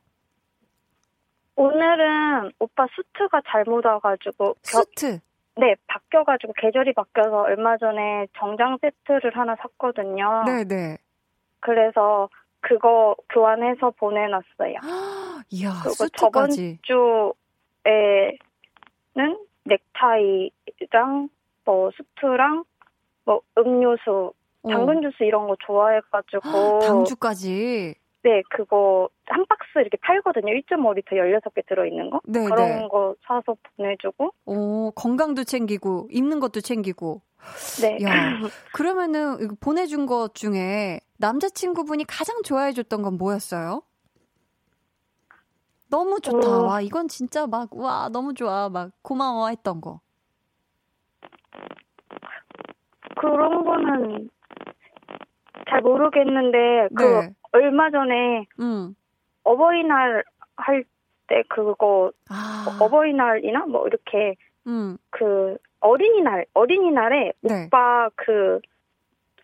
[1.57, 5.21] 오늘은 오빠 수트가 잘못 와가지고, 겨- 수트.
[5.57, 10.45] 네, 바뀌어가지고 계절이 바뀌어서 얼마 전에 정장 세트를 하나 샀거든요.
[10.47, 10.97] 네네.
[11.61, 14.77] 그래서 그거 교환해서 보내놨어요.
[15.51, 16.79] 이야, 그리고 저번 수트까지.
[17.85, 18.39] 주에는
[19.65, 21.29] 넥타이랑
[21.65, 22.65] 뭐 수트랑
[23.25, 24.33] 뭐 음료수,
[24.69, 26.79] 당근 주스 이런 거 좋아해가지고 어.
[26.81, 27.95] 당주까지.
[28.25, 30.53] 네 그거 한 박스 이렇게 팔거든요.
[30.53, 32.89] 1.5리터 16개 들어있는 거 네, 그런 네.
[32.89, 37.23] 거 사서 보내주고 오, 건강도 챙기고, 입는 것도 챙기고.
[37.81, 38.13] 네 야,
[38.73, 43.83] 그러면은 보내준 것 중에 남자친구분이 가장 좋아해줬던 건 뭐였어요?
[45.91, 46.61] 너무 좋다.
[46.61, 46.65] 어.
[46.65, 48.69] 와, 이건 진짜 막, 와, 너무 좋아.
[48.71, 50.01] 막, 고마워 했던 거.
[53.17, 54.31] 그런 거는
[55.69, 57.35] 잘 모르겠는데 그 네.
[57.53, 58.95] 얼마 전에 응.
[59.45, 60.25] 어버이날
[60.57, 60.85] 할
[61.33, 62.67] 때 그거 아.
[62.81, 64.35] 어버이날이나 뭐 이렇게
[64.67, 64.97] 응.
[65.11, 67.65] 그 어린이날 어린이날에 네.
[67.67, 68.61] 오빠 그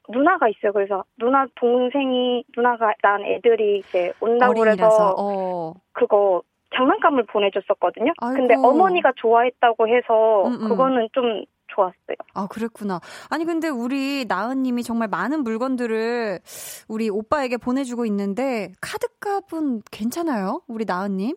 [0.08, 0.72] 누나가 있어요.
[0.72, 4.60] 그래서 누나 동생이 누나가 난 애들이 이제 온다고.
[4.60, 5.74] 그래서 어.
[5.92, 6.42] 그거
[6.74, 8.12] 장난감을 보내줬었거든요.
[8.20, 8.36] 아이고.
[8.36, 10.68] 근데 어머니가 좋아했다고 해서 음, 음.
[10.68, 11.44] 그거는 좀
[11.78, 12.16] 좋았어요.
[12.34, 13.00] 아, 그랬구나.
[13.30, 16.40] 아니, 근데 우리 나은님이 정말 많은 물건들을
[16.88, 20.62] 우리 오빠에게 보내주고 있는데, 카드값은 괜찮아요?
[20.66, 21.36] 우리 나은님?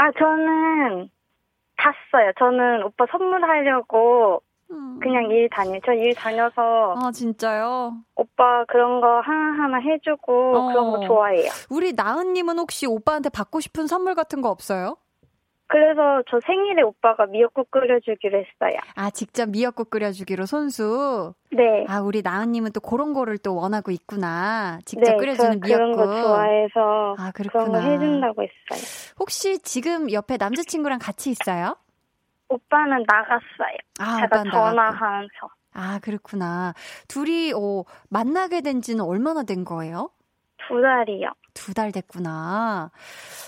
[0.00, 1.08] 아 저는
[1.76, 2.30] 다 써요.
[2.38, 5.00] 저는 오빠 선물하려고 음.
[5.02, 5.80] 그냥 일 다녀.
[5.84, 7.94] 저일 다녀서 아, 진짜요?
[8.14, 10.68] 오빠 그런 거 하나하나 해주고 어.
[10.68, 11.50] 그런 거 좋아해요.
[11.70, 14.96] 우리 나은님은 혹시 오빠한테 받고 싶은 선물 같은 거 없어요?
[15.68, 18.78] 그래서 저 생일에 오빠가 미역국 끓여주기로 했어요.
[18.96, 21.34] 아, 직접 미역국 끓여주기로 손수.
[21.52, 21.84] 네.
[21.88, 24.78] 아, 우리 나은님은 또 그런 거를 또 원하고 있구나.
[24.86, 25.96] 직접 네, 끓여주는 저 그런 미역국.
[25.96, 27.80] 거 좋아해서 아, 그런 그렇구나.
[27.84, 29.12] 거 해준다고 했어요.
[29.20, 31.76] 혹시 지금 옆에 남자친구랑 같이 있어요?
[32.48, 33.76] 오빠는 나갔어요.
[34.00, 34.42] 아, 제가.
[34.50, 36.72] 전화하면서 아, 그렇구나.
[37.08, 40.10] 둘이 어, 만나게 된 지는 얼마나 된 거예요?
[40.66, 41.30] 두 달이요.
[41.54, 42.90] 두 달 됐구나.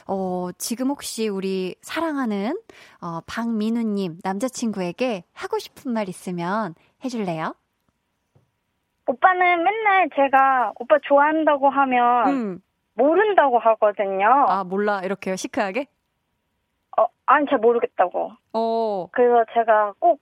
[0.06, 2.58] 어, 지금 혹시 우리 사랑하는
[3.00, 7.54] 어, 박민우님 남자친구에게 하고 싶은 말 있으면 해줄래요?
[9.06, 12.60] 오빠는 맨날 제가 오빠 좋아한다고 하면 음.
[12.94, 14.26] 모른다고 하거든요.
[14.48, 15.00] 아, 몰라.
[15.02, 15.36] 이렇게요.
[15.36, 15.86] 시크하게?
[16.98, 18.32] 어, 아니, 잘 모르겠다고.
[18.52, 19.08] 어.
[19.12, 20.20] 그래서 제가 꼭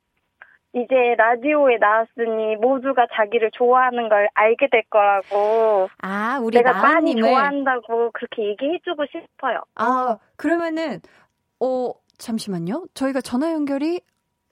[0.74, 5.88] 이제 라디오에 나왔으니 모두가 자기를 좋아하는 걸 알게 될 거라고.
[6.02, 7.16] 아, 우리 내가 많이.
[7.16, 9.62] 좋아한다고 그렇게 얘기해주고 싶어요.
[9.76, 11.00] 아, 그러면은,
[11.60, 12.86] 어, 잠시만요.
[12.94, 14.00] 저희가 전화 연결이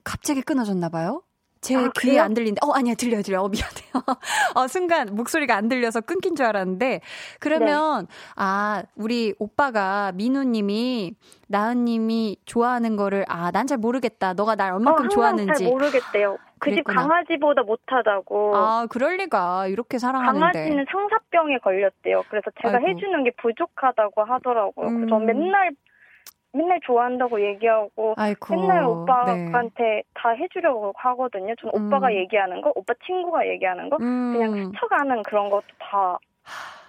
[0.03, 1.21] 갑자기 끊어졌나 봐요.
[1.67, 2.17] 제 아, 귀에?
[2.19, 2.65] 안 들린다.
[2.65, 3.41] 어, 아니야, 들려요, 들려요.
[3.43, 3.91] 어, 미안해요.
[4.55, 7.01] 어, 순간 목소리가 안 들려서 끊긴 줄 알았는데,
[7.41, 8.13] 그러면, 네.
[8.37, 11.15] 아, 우리 오빠가, 민우님이,
[11.49, 14.33] 나은님이 좋아하는 거를, 아, 난 잘 모르겠다.
[14.33, 15.63] 너가 날 어, 얼만큼 항상 좋아하는지.
[15.65, 16.37] 잘 모르겠대요.
[16.59, 16.83] 그 집.
[16.85, 18.55] 강아지보다 못하다고.
[18.55, 19.67] 아, 그럴 리가.
[19.67, 20.39] 이렇게 사랑하는데.
[20.39, 22.23] 강아지는 상사병에 걸렸대요.
[22.29, 22.87] 그래서 제가 아이고.
[22.87, 24.87] 해주는 게 부족하다고 하더라고요.
[24.87, 24.95] 음.
[25.01, 25.71] 그래서 전 맨날
[26.57, 28.55] 맨날 좋아한다고 얘기하고 아이고.
[28.55, 28.85] 맨날 네.
[28.85, 31.53] 오빠한테 다 해주려고 하거든요.
[31.61, 31.87] 전 음.
[31.87, 34.33] 오빠가 얘기하는 거, 오빠 친구가 얘기하는 거, 음.
[34.33, 36.17] 그냥 스쳐가는 그런 것도 다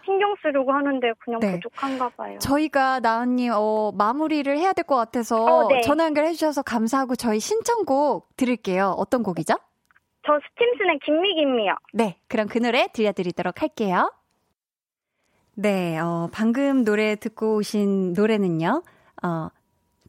[0.05, 1.53] 신경 쓰려고 하는데 그냥 네.
[1.53, 2.39] 부족한가 봐요.
[2.39, 5.83] 저희가 나은님 어, 마무리를 해야 될 것 같아서 어, 네.
[5.83, 8.95] 전화 연결해 주셔서 감사하고 저희 신청곡 들을게요.
[8.97, 9.55] 어떤 곡이죠?
[10.27, 11.75] 저 스팀슨의 김미김미요.
[11.93, 14.11] 네, 그럼 그 노래 들려드리도록 할게요.
[15.55, 18.83] 네, 어, 방금 노래 듣고 오신 노래는요.
[19.25, 19.49] 어,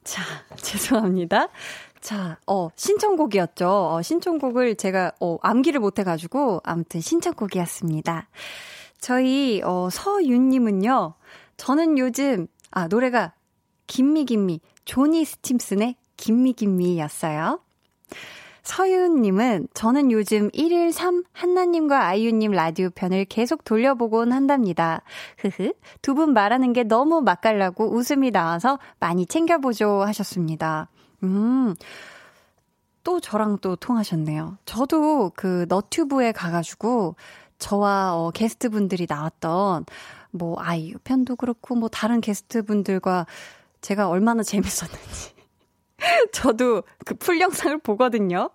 [0.04, 0.22] 자,
[0.58, 1.50] 죄송합니다.
[2.02, 3.68] 자, 어, 신청곡이었죠.
[3.68, 8.30] 어, 신청곡을 제가, 어, 암기를 못해가지고, 아무튼 신청곡이었습니다.
[9.00, 11.14] 저희, 어, 서윤님은요,
[11.58, 13.34] 저는 요즘, 아, 노래가,
[13.88, 17.60] 김미김미, 조니 스팀슨의 김미김미였어요.
[18.64, 25.02] 서윤님은 저는 요즘 1일 3 한나님과 아이유님 라디오 편을 계속 돌려보곤 한답니다.
[25.40, 25.74] 흐흐.
[26.02, 30.90] 두 분 말하는 게 너무 맛깔나고 웃음이 나와서 많이 챙겨보죠 하셨습니다.
[31.24, 31.76] 음.
[33.04, 34.58] 또 저랑 또 통하셨네요.
[34.66, 37.16] 저도 그 너튜브에 가가지고
[37.58, 39.86] 저와 어, 게스트 분들이 나왔던
[40.32, 43.26] 뭐 아이유 편도 그렇고 뭐 다른 게스트 분들과
[43.82, 45.32] 제가 얼마나 재밌었는지
[46.32, 48.50] 저도 그 풀 영상을 보거든요.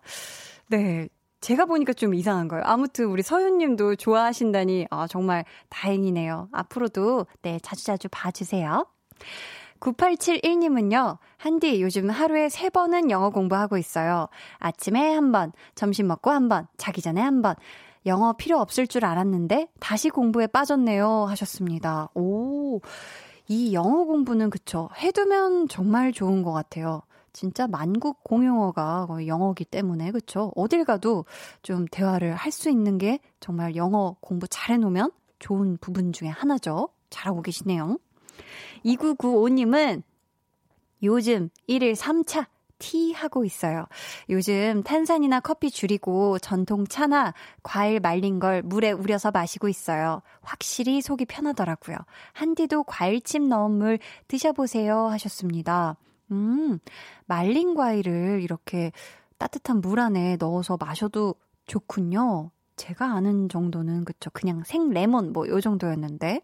[0.68, 1.08] 네.
[1.40, 2.62] 제가 보니까 좀 이상한 거예요.
[2.64, 6.48] 아무튼 우리 서윤님도 좋아하신다니 아, 정말 다행이네요.
[6.52, 8.86] 앞으로도 네 자주자주 봐주세요.
[9.80, 14.28] 9871님은요, 한디 요즘 하루에 세 번은 영어 공부하고 있어요.
[14.58, 17.54] 아침에 한 번, 점심 먹고 한 번, 자기 전에 한 번.
[18.06, 21.26] 영어 필요 없을 줄 알았는데 다시 공부에 빠졌네요.
[21.28, 22.08] 하셨습니다.
[22.14, 22.80] 오,
[23.48, 24.88] 이 영어 공부는 그쵸.
[24.98, 27.02] 해두면 정말 좋은 것 같아요.
[27.34, 30.52] 진짜 만국 공용어가 거의 영어기 때문에 그쵸.
[30.56, 31.26] 어딜 가도
[31.62, 35.10] 좀 대화를 할 수 있는 게 정말 영어 공부 잘 해 놓으면
[35.40, 36.88] 좋은 부분 중에 하나죠.
[37.10, 37.98] 잘하고 계시네요.
[38.84, 40.02] 2995님은
[41.02, 42.46] 요즘 1일 3차
[42.78, 43.86] 티 하고 있어요.
[44.28, 47.32] 요즘 탄산이나 커피 줄이고 전통 차나
[47.62, 50.22] 과일 말린 걸 물에 우려서 마시고 있어요.
[50.42, 51.96] 확실히 속이 편하더라고요.
[52.32, 55.96] 한디도 과일찜 넣은 물 드셔보세요 하셨습니다.
[56.34, 56.78] 음,
[57.26, 58.90] 말린 과일을 이렇게
[59.38, 61.34] 따뜻한 물 안에 넣어서 마셔도
[61.66, 62.50] 좋군요.
[62.76, 64.30] 제가 아는 정도는 그쵸.
[64.32, 66.40] 그냥 생 레몬 뭐 요 정도였는데.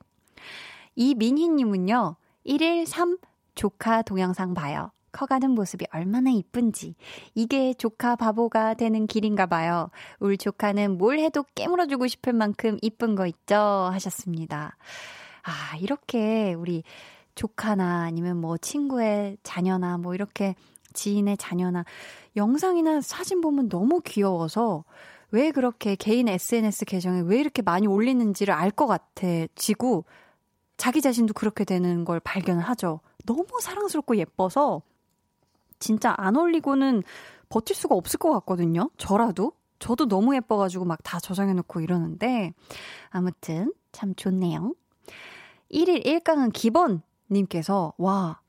[0.96, 2.16] 이민희님은요,
[2.46, 3.18] 1일 3
[3.54, 4.90] 조카 동영상 봐요.
[5.12, 6.94] 커가는 모습이 얼마나 이쁜지.
[7.34, 9.90] 이게 조카 바보가 되는 길인가 봐요.
[10.20, 13.56] 울 조카는 뭘 해도 깨물어주고 싶을 만큼 이쁜 거 있죠?
[13.92, 14.76] 하셨습니다.
[15.42, 16.84] 아, 이렇게 우리
[17.34, 20.54] 조카나 아니면 뭐 친구의 자녀나 뭐 이렇게
[20.92, 21.84] 지인의 자녀나
[22.36, 24.84] 영상이나 사진 보면 너무 귀여워서
[25.30, 30.04] 왜 그렇게 개인 SNS 계정에 왜 이렇게 많이 올리는지를 알 것 같아지고
[30.76, 33.00] 자기 자신도 그렇게 되는 걸 발견을 하죠.
[33.26, 34.82] 너무 사랑스럽고 예뻐서
[35.78, 37.02] 진짜 안 올리고는
[37.48, 38.90] 버틸 수가 없을 것 같거든요.
[38.96, 39.52] 저라도.
[39.78, 42.52] 저도 너무 예뻐가지고 막 다 저장해놓고 이러는데
[43.08, 44.74] 아무튼 참 좋네요.
[45.72, 48.40] 1일 1강은 기본 님께서 와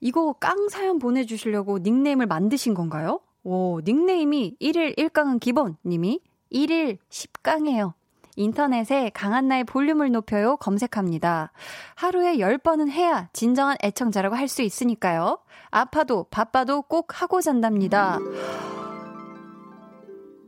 [0.00, 3.20] 이거 깡 사연 보내주시려고 닉네임을 만드신 건가요?
[3.44, 6.20] 오 닉네임이 1일 1강은 기본 님이
[6.52, 7.94] 1일 10강이에요.
[8.36, 11.52] 인터넷에 강한나의 볼륨을 높여요 검색합니다.
[11.94, 15.38] 하루에 10번은 해야 진정한 애청자라고 할 수 있으니까요.
[15.70, 18.18] 아파도 바빠도 꼭 하고 잔답니다.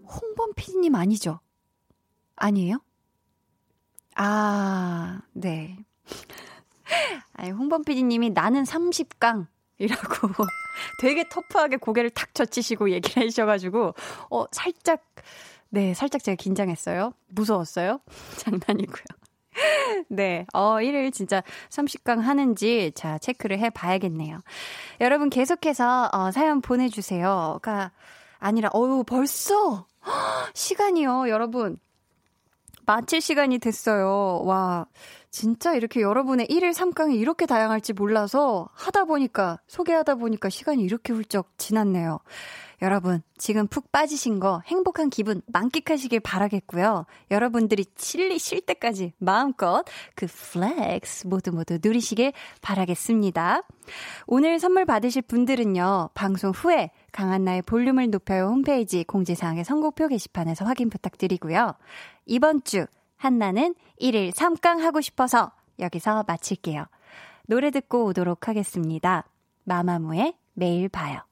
[0.07, 1.41] 홍범 PD님 아니죠?
[2.37, 2.79] 아니에요?
[4.17, 5.79] 아, 네.
[7.35, 9.47] 아니, 홍범 PD님이 나는 30강.
[9.79, 9.99] 이라고
[11.01, 13.95] 되게 터프하게 고개를 탁 젖히시고 얘기를 해주셔가지고,
[14.31, 15.05] 어, 살짝,
[15.71, 17.13] 네, 살짝 제가 긴장했어요.
[17.29, 18.01] 무서웠어요.
[18.39, 19.05] 장난이고요.
[20.09, 24.41] 네, 어, 1일 진짜 30강 하는지, 자, 체크를 해 봐야겠네요.
[25.01, 27.93] 여러분 계속해서, 어, 사연 보내주세요.가
[28.39, 29.87] 아니라, 어유 벌써!
[30.55, 31.79] 시간이요, 여러분.
[32.87, 34.43] 마칠 시간이 됐어요.
[34.45, 34.87] 와,
[35.31, 41.51] 진짜 이렇게 여러분의 1일 3깡이 이렇게 다양할지 몰라서 하다 보니까, 소개하다 보니까 시간이 이렇게 훌쩍
[41.59, 42.21] 지났네요.
[42.85, 47.07] 여러분, 지금 푹 빠지신 거 행복한 기분 만끽하시길 바라겠고요.
[47.31, 53.63] 여러분들이 질리실 때까지 마음껏 그 flex 모두 모두 누리시길 바라겠습니다.
[54.27, 61.73] 오늘 선물 받으실 분들은요, 방송 후에 강한나의 볼륨을 높여요 홈페이지 공지사항의 선곡표 게시판에서 확인 부탁드리고요.
[62.27, 62.85] 이번 주
[63.17, 66.85] 한나는 1일 3강 하고 싶어서 여기서 마칠게요.
[67.47, 69.25] 노래 듣고 오도록 하겠습니다.
[69.65, 71.23] 마마무의 매일 봐요.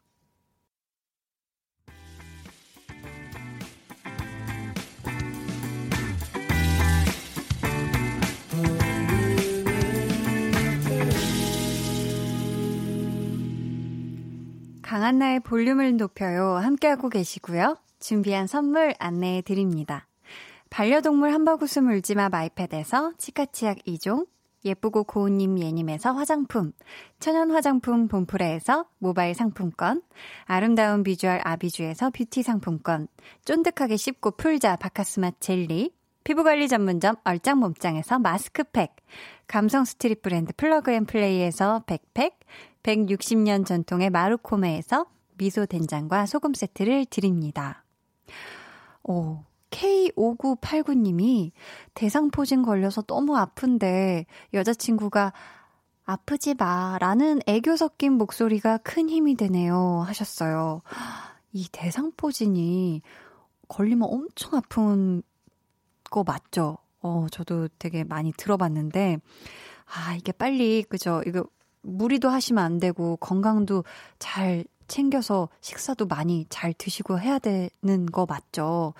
[14.93, 16.57] 강한나의 볼륨을 높여요.
[16.57, 17.78] 함께하고 계시고요.
[17.99, 20.07] 준비한 선물 안내해 드립니다.
[20.68, 24.26] 반려동물 한바구스 물지마 마이패드에서 치카치약 2종,
[24.66, 26.72] 예쁘고 고운님 예님에서 화장품,
[27.20, 30.03] 천연 화장품 본프레에서 모바일 상품권,
[30.45, 33.09] 아름다운 비주얼 아비주에서 뷰티 상품권,
[33.47, 38.95] 쫀득하게 씹고 풀자 바카스맛 젤리, 피부관리 전문점 얼짱 몸짱에서 마스크팩,
[39.47, 42.38] 감성 street 브랜드 플러그 앤 플레이에서 백팩,
[42.83, 45.07] 160년 전통의 마루코메에서
[45.39, 47.85] 미소 된장과 소금 세트를 드립니다.
[49.03, 51.53] 오, K5989님이
[51.95, 55.33] 대상포진 걸려서 너무 아픈데 여자친구가
[56.05, 60.83] 아프지 마 라는 애교 섞인 목소리가 큰 힘이 되네요 하셨어요.
[61.53, 63.03] 이 대상포진이
[63.68, 65.22] 걸리면 엄청 아픈
[66.11, 66.78] 거 맞죠?
[67.01, 69.18] 어, 저도 되게 많이 들어봤는데,
[69.87, 71.22] 아, 이게 빨리, 그죠?
[71.26, 71.45] 이거
[71.83, 73.85] 무리도 하시면 안 되고, 건강도
[74.18, 78.95] 잘 챙겨서 식사도 많이 잘 드시고 해야 되는 거 맞죠?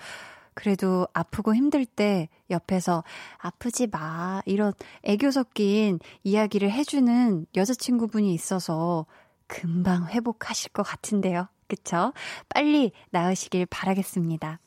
[0.55, 3.03] 그래도 아프고 힘들 때 옆에서
[3.37, 4.41] 아프지 마.
[4.45, 4.73] 이런
[5.03, 9.05] 애교 섞인 이야기를 해주는 여자친구분이 있어서
[9.47, 11.47] 금방 회복하실 것 같은데요.
[11.67, 12.13] 그쵸?
[12.49, 14.59] 빨리 나으시길 바라겠습니다.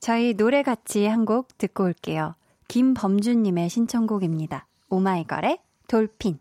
[0.00, 2.34] 저희 노래 같이 한 곡 듣고 올게요.
[2.68, 4.66] 김범준님의 신청곡입니다.
[4.88, 5.58] 오마이걸의
[5.88, 6.38] 돌핀.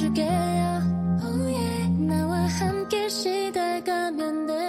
[0.00, 0.30] 다 들어줄게요.
[1.22, 1.88] Oh yeah.
[1.98, 4.60] 나와 함께 시달가면 돼요.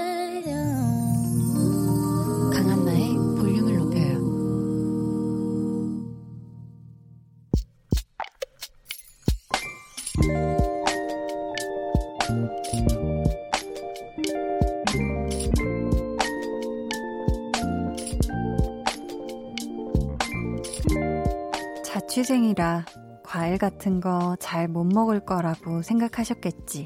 [21.86, 22.86] 자취생이라
[23.32, 26.86] 과일 같은 거 잘 못 먹을 거라고 생각하셨겠지.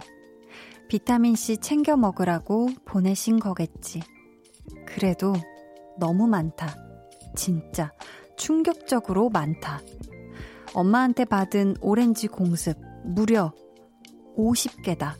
[0.89, 4.01] 비타민C 챙겨 먹으라고 보내신 거겠지.
[4.85, 5.33] 그래도
[5.97, 6.75] 너무 많다.
[7.35, 7.91] 진짜
[8.37, 9.81] 충격적으로 많다.
[10.75, 13.51] 엄마한테 받은 오렌지 공습 무려
[14.37, 15.13] 50개다.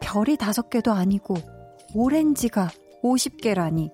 [0.00, 1.34] 별이 5개도 아니고
[1.92, 2.68] 오렌지가
[3.02, 3.90] 50개라니.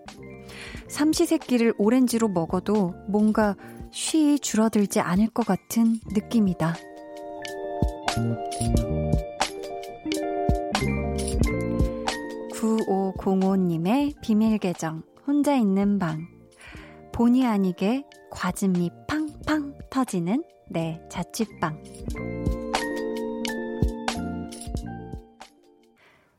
[0.87, 3.57] 삼시세끼를 오렌지로 먹어도 뭔가
[3.93, 6.75] 쉬이 줄어들지 않을 것 같은 느낌이다.
[12.53, 16.27] 구오공오님의 비밀 계정 혼자 있는 방.
[17.13, 21.83] 본의 아니게 과즙이 팡팡 터지는 내 자취방.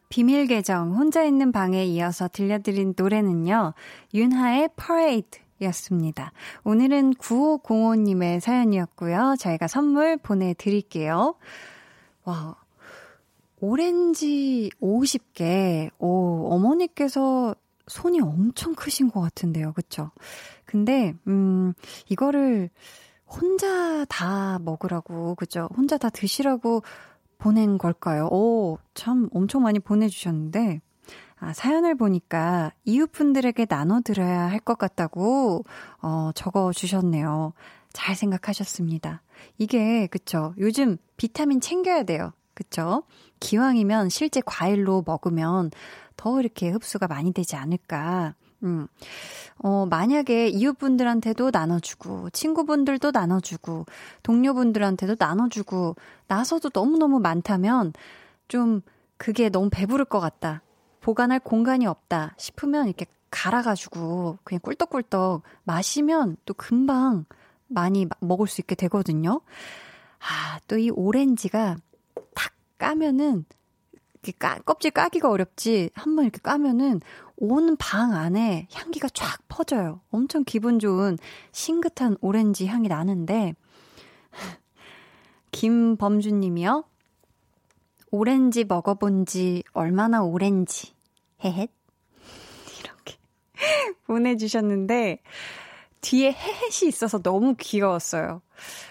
[0.09, 3.73] 비밀 계정 혼자 있는 방에 이어서 들려드린 노래는요
[4.13, 6.31] 윤하의 Parade 였습니다.
[6.63, 9.35] 오늘은 9505님의 사연이었고요.
[9.39, 11.35] 저희가 선물 보내드릴게요.
[12.25, 12.55] 와,
[13.59, 15.89] 오렌지 50개.
[15.99, 17.55] 오, 어머니께서
[17.87, 19.73] 손이 엄청 크신 것 같은데요.
[19.73, 20.11] 그쵸?
[20.65, 21.73] 근데, 음,
[22.09, 22.69] 이거를
[23.27, 25.69] 혼자 다 먹으라고, 그죠?
[25.75, 26.83] 혼자 다 드시라고
[27.37, 28.27] 보낸 걸까요?
[28.31, 30.81] 오, 참 엄청 많이 보내주셨는데,
[31.43, 35.65] 아, 사연을 보니까 이웃분들에게 나눠드려야 할 것 같다고,
[36.01, 37.51] 어, 적어 주셨네요.
[37.91, 39.21] 잘 생각하셨습니다.
[39.57, 40.53] 이게, 그쵸.
[40.57, 42.31] 요즘 비타민 챙겨야 돼요.
[42.53, 43.03] 그쵸?
[43.41, 45.71] 기왕이면 실제 과일로 먹으면
[46.15, 48.35] 더 이렇게 흡수가 많이 되지 않을까.
[48.63, 48.87] 음.
[49.57, 53.85] 어, 만약에 이웃분들한테도 나눠주고, 친구분들도 나눠주고,
[54.23, 57.91] 동료분들한테도 나눠주고, 나서도 너무너무 많다면,
[58.47, 58.81] 좀,
[59.17, 60.61] 그게 너무 배부를 것 같다.
[61.03, 67.25] 보관할 공간이 없다 싶으면 이렇게 갈아가지고 그냥 꿀떡꿀떡 마시면 또 금방
[67.67, 69.41] 많이 먹을 수 있게 되거든요.
[70.19, 71.75] 아, 또 이 오렌지가
[72.33, 73.45] 탁 까면은
[74.39, 75.89] 까, 껍질 까기가 어렵지.
[75.93, 77.01] 한 번 이렇게 까면은
[77.35, 79.99] 온 방 안에 향기가 쫙 퍼져요.
[80.11, 81.17] 엄청 기분 좋은
[81.51, 83.55] 싱긋한 오렌지 향이 나는데
[85.51, 86.85] 김범준 님이요.
[88.11, 90.92] 오렌지 먹어본 지 얼마나 오렌지.
[91.43, 91.69] 헤헷.
[92.79, 93.17] 이렇게
[94.07, 95.19] 보내주셨는데,
[96.01, 98.41] 뒤에 헤헷이 있어서 너무 귀여웠어요.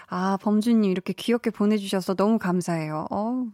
[0.07, 3.07] 아, 범준님 이렇게 귀엽게 보내주셔서 너무 감사해요.
[3.11, 3.45] 어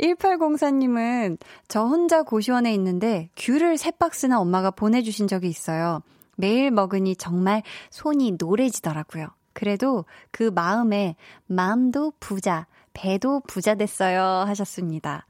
[0.00, 6.02] 1804님은 저 혼자 고시원에 있는데 귤을 세 박스나 엄마가 보내주신 적이 있어요.
[6.36, 9.26] 매일 먹으니 정말 손이 노래지더라고요.
[9.52, 11.16] 그래도 그 마음에
[11.46, 15.26] 마음도 부자, 배도 부자 됐어요 하셨습니다.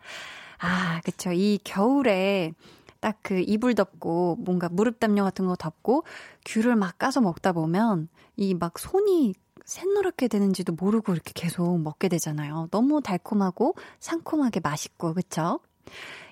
[0.59, 1.33] 아, 그쵸.
[1.33, 2.53] 이 겨울에
[3.01, 6.05] 딱 그 이불 덮고 뭔가 무릎 담요 같은 거 덮고
[6.47, 9.35] 귤을 막 까서 먹다 보면 이 막 손이
[9.65, 12.69] 샛노랗게 되는지도 모르고 이렇게 계속 먹게 되잖아요.
[12.71, 15.61] 너무 달콤하고 상콤하게 맛있고, 그쵸?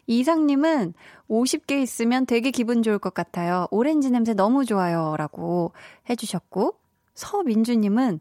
[0.06, 0.94] 이상님은
[1.28, 3.66] 50개 있으면 되게 기분 좋을 것 같아요.
[3.70, 5.16] 오렌지 냄새 너무 좋아요.
[5.18, 5.72] 라고
[6.08, 6.78] 해주셨고,
[7.14, 8.20] 서민주님은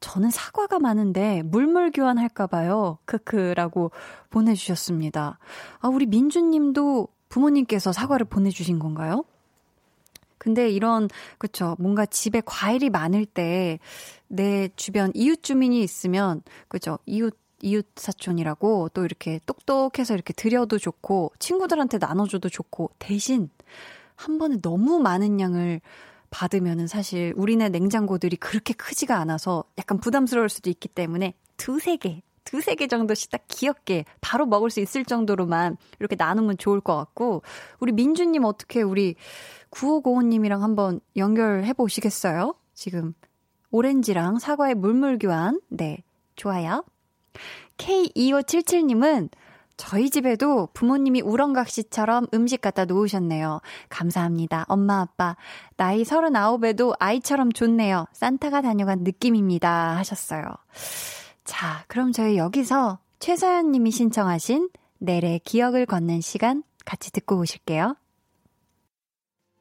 [0.00, 2.98] 저는 사과가 많은데 물물 교환할까봐요.
[3.04, 3.90] 크크라고
[4.30, 5.38] 보내주셨습니다.
[5.80, 9.24] 아, 우리 민주님도 부모님께서 사과를 보내주신 건가요?
[10.38, 11.08] 근데 이런,
[11.38, 11.76] 그쵸.
[11.78, 13.78] 뭔가 집에 과일이 많을 때
[14.28, 16.98] 내 주변 이웃 주민이 있으면, 그죠.
[17.06, 23.50] 이웃, 이웃 사촌이라고 또 이렇게 똑똑해서 이렇게 드려도 좋고, 친구들한테 나눠줘도 좋고, 대신
[24.14, 25.80] 한 번에 너무 많은 양을
[26.30, 32.74] 받으면은 사실 우리네 냉장고들이 그렇게 크지가 않아서 약간 부담스러울 수도 있기 때문에 두세 개, 두세
[32.76, 37.42] 개 정도씩 딱 귀엽게 바로 먹을 수 있을 정도로만 이렇게 나누면 좋을 것 같고,
[37.78, 39.16] 우리 민주님 어떻게 우리
[39.70, 42.54] 9505님이랑 한번 연결해 보시겠어요?
[42.72, 43.12] 지금
[43.70, 45.60] 오렌지랑 사과의 물물 교환.
[45.68, 46.02] 네,
[46.36, 46.84] 좋아요.
[47.76, 49.28] K2577님은
[49.76, 53.60] 저희 집에도 부모님이 우렁각시처럼 음식 갖다 놓으셨네요.
[53.90, 54.64] 감사합니다.
[54.68, 55.36] 엄마, 아빠.
[55.76, 58.06] 나이 39에도 아이처럼 좋네요.
[58.12, 59.96] 산타가 다녀간 느낌입니다.
[59.98, 60.44] 하셨어요.
[61.46, 64.68] 자, 그럼 저희 여기서 최서연 님이 신청하신
[64.98, 67.96] 내래 기억을 걷는 시간 같이 듣고 오실게요.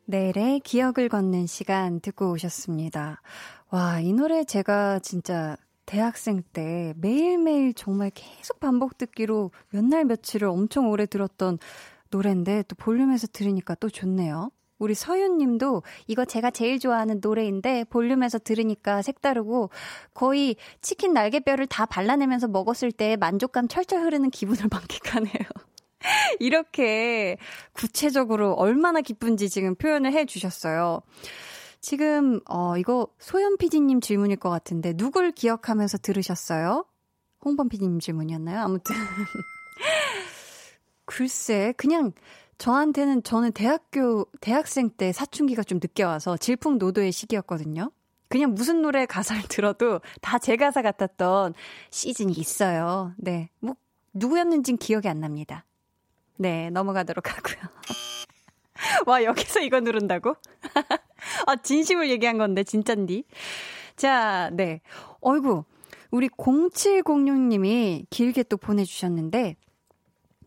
[0.06, 3.22] 내래 기억을 걷는 시간 듣고 오셨습니다.
[3.70, 5.56] 와, 이 노래 제가 진짜
[5.86, 11.60] 대학생 때 매일매일 정말 계속 반복 듣기로 몇 날 며칠을 엄청 오래 들었던
[12.10, 14.50] 노래인데 또 볼륨에서 들으니까 또 좋네요.
[14.78, 19.70] 우리 서윤 님도 이거 제가 제일 좋아하는 노래인데 볼륨에서 들으니까 색다르고
[20.14, 25.46] 거의 치킨 날개뼈를 다 발라내면서 먹었을 때 만족감 철철 흐르는 기분을 만끽하네요.
[26.40, 27.38] 이렇게
[27.74, 31.02] 구체적으로 얼마나 기쁜지 지금 표현을 해 주셨어요.
[31.82, 36.86] 지금, 어, 이거 소연 PD님 질문일 것 같은데, 누굴 기억하면서 들으셨어요?
[37.44, 38.60] 홍범 PD님 질문이었나요?
[38.60, 38.96] 아무튼.
[41.06, 42.12] 글쎄, 그냥
[42.58, 47.92] 저한테는 저는 대학교, 대학생 때 사춘기가 좀 늦게 와서 질풍노도의 시기였거든요.
[48.30, 51.54] 그냥 무슨 노래 가사를 들어도 다 제 가사 같았던
[51.90, 53.14] 시즌이 있어요.
[53.18, 53.50] 네.
[53.60, 53.76] 뭐,
[54.14, 55.66] 누구였는진 기억이 안 납니다.
[56.38, 57.70] 네, 넘어가도록 하고요.
[59.08, 60.36] 와, 여기서 이거 누른다고?
[61.48, 63.24] 아, 진심을 얘기한 건데, 진짠디.
[63.96, 64.82] 자, 네.
[65.22, 65.64] 어이구,
[66.12, 69.56] 우리 0706님이 길게 또 보내주셨는데,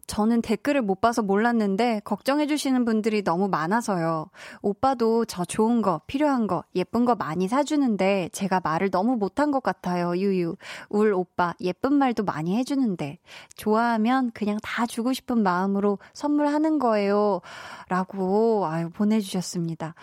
[0.09, 4.31] 저는 댓글을 못 봐서 몰랐는데 걱정해주시는 분들이 너무 많아서요.
[4.63, 9.63] 오빠도 저 좋은 거, 필요한 거, 예쁜 거 많이 사주는데 제가 말을 너무 못한 것
[9.63, 10.17] 같아요.
[10.17, 10.57] 유유.
[10.89, 13.19] 울 오빠, 예쁜 말도 많이 해주는데.
[13.57, 17.43] 좋아하면 그냥 다 주고 싶은 마음으로 선물하는 거예요.
[17.89, 19.95] 라고, 아유, 보내주셨습니다.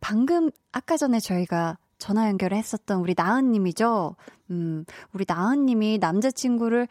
[0.00, 4.16] 방금, 아까 전에 저희가 전화 연결을 했었던 우리 나은님이죠.
[4.50, 6.88] 음, 우리 나은님이 남자친구를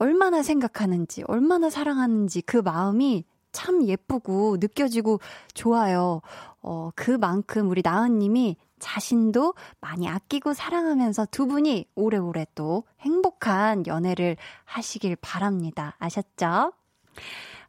[0.00, 5.20] 얼마나 생각하는지, 얼마나 사랑하는지 그 마음이 참 예쁘고 느껴지고
[5.52, 6.22] 좋아요.
[6.62, 15.16] 어, 그만큼 우리 나은님이 자신도 많이 아끼고 사랑하면서 두 분이 오래오래 또 행복한 연애를 하시길
[15.16, 15.96] 바랍니다.
[15.98, 16.72] 아셨죠?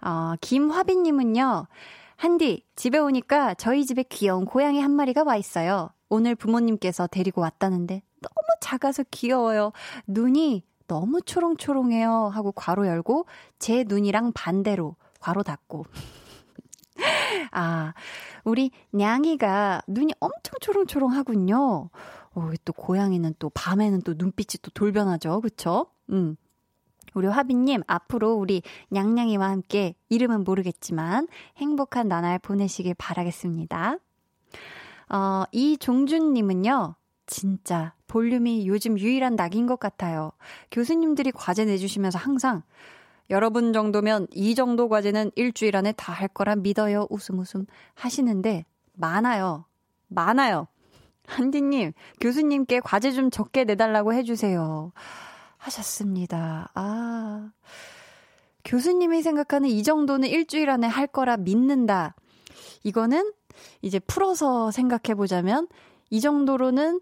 [0.01, 1.67] 어, 김화빈님은요,
[2.15, 5.89] 한디, 집에 오니까 저희 집에 귀여운 고양이 한 마리가 와 있어요.
[6.07, 9.73] 오늘 부모님께서 데리고 왔다는데 너무 작아서 귀여워요.
[10.07, 12.31] 눈이 너무 초롱초롱해요.
[12.33, 13.25] 하고 괄호 열고
[13.59, 15.85] 제 눈이랑 반대로 괄호 닫고.
[17.51, 17.93] 아,
[18.43, 21.89] 우리 냥이가 눈이 엄청 초롱초롱하군요.
[22.33, 25.39] 어, 또 고양이는 또 밤에는 또 눈빛이 또 돌변하죠.
[25.39, 25.85] 그쵸?
[26.09, 26.35] 음.
[27.13, 33.95] 우리 화빈님, 앞으로 우리 냥냥이와 함께 이름은 모르겠지만 행복한 나날 보내시길 바라겠습니다.
[35.07, 36.95] 어, 이종준님은요,
[37.31, 40.33] 진짜 볼륨이 요즘 유일한 낙인 것 같아요.
[40.69, 42.61] 교수님들이 과제 내주시면서 항상
[43.29, 47.07] 여러분 정도면 이 정도 과제는 일주일 안에 다 할 거라 믿어요.
[47.09, 49.63] 웃음 웃음 하시는데 많아요.
[50.09, 50.67] 많아요.
[51.25, 54.91] 한디님, 교수님께 과제 좀 적게 내달라고 해주세요.
[55.55, 56.69] 하셨습니다.
[56.73, 57.51] 아.
[58.65, 62.13] 교수님이 생각하는 이 정도는 일주일 안에 할 거라 믿는다.
[62.83, 63.31] 이거는
[63.81, 65.69] 이제 풀어서 생각해 보자면
[66.09, 66.99] 이 정도로는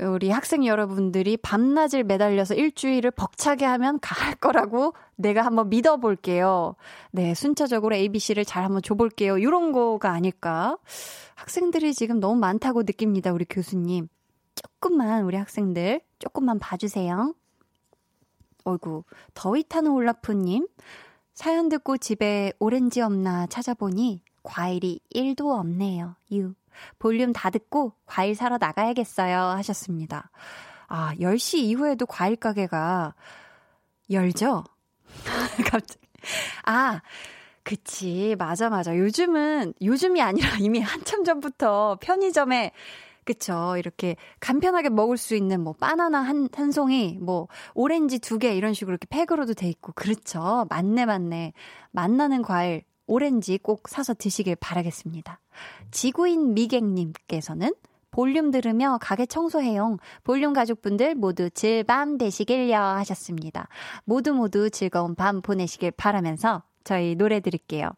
[0.00, 6.76] 우리 학생 여러분들이 밤낮을 매달려서 일주일을 벅차게 하면 갈 거라고 내가 한번 믿어볼게요.
[7.10, 9.38] 네, 순차적으로 ABC를 잘 한번 줘볼게요.
[9.38, 10.78] 이런 거가 아닐까.
[11.34, 14.08] 학생들이 지금 너무 많다고 느낍니다, 우리 교수님.
[14.54, 17.34] 조금만, 우리 학생들, 조금만 봐주세요.
[18.64, 20.66] 어이구, 더위 타는 올라프님.
[21.34, 26.16] 사연 듣고 집에 오렌지 없나 찾아보니 과일이 1도 없네요.
[26.32, 26.54] 유.
[26.98, 29.36] 볼륨 다 듣고 과일 사러 나가야겠어요.
[29.38, 30.30] 하셨습니다.
[30.88, 33.14] 아, 10시 이후에도 과일 가게가
[34.10, 34.64] 열죠?
[35.70, 36.00] 갑자기.
[36.64, 37.00] 아,
[37.62, 38.34] 그치.
[38.38, 38.96] 맞아, 맞아.
[38.96, 42.72] 요즘은, 요즘이 아니라 이미 한참 전부터 편의점에
[43.24, 43.76] 그쵸.
[43.76, 48.72] 이렇게 간편하게 먹을 수 있는 뭐 바나나 한, 한 송이, 뭐 오렌지 두 개 이런
[48.72, 49.92] 식으로 이렇게 팩으로도 돼 있고.
[49.92, 50.66] 그렇죠.
[50.70, 51.52] 맞네, 맞네.
[51.90, 55.40] 맛나는 과일, 오렌지 꼭 사서 드시길 바라겠습니다.
[55.90, 57.74] 지구인 미객님께서는
[58.10, 59.98] 볼륨 들으며 가게 청소해용.
[60.24, 63.68] 볼륨 가족분들 모두 질밤 되시길요 하셨습니다.
[64.04, 67.90] 모두 모두 즐거운 밤 보내시길 바라면서 저희 노래 드릴게요.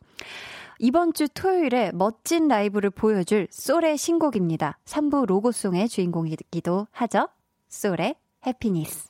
[0.78, 4.78] 이번 주 토요일에 멋진 라이브를 보여줄 솔의 신곡입니다.
[4.86, 7.28] 3부 로고송의 주인공이기도 하죠.
[7.68, 8.14] 솔의
[8.46, 9.09] 해피니스.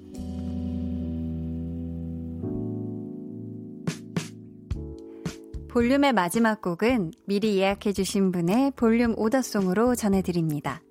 [5.71, 10.81] 볼륨의 마지막 곡은 미리 예약해주신 분의 볼륨 오더송으로 전해드립니다.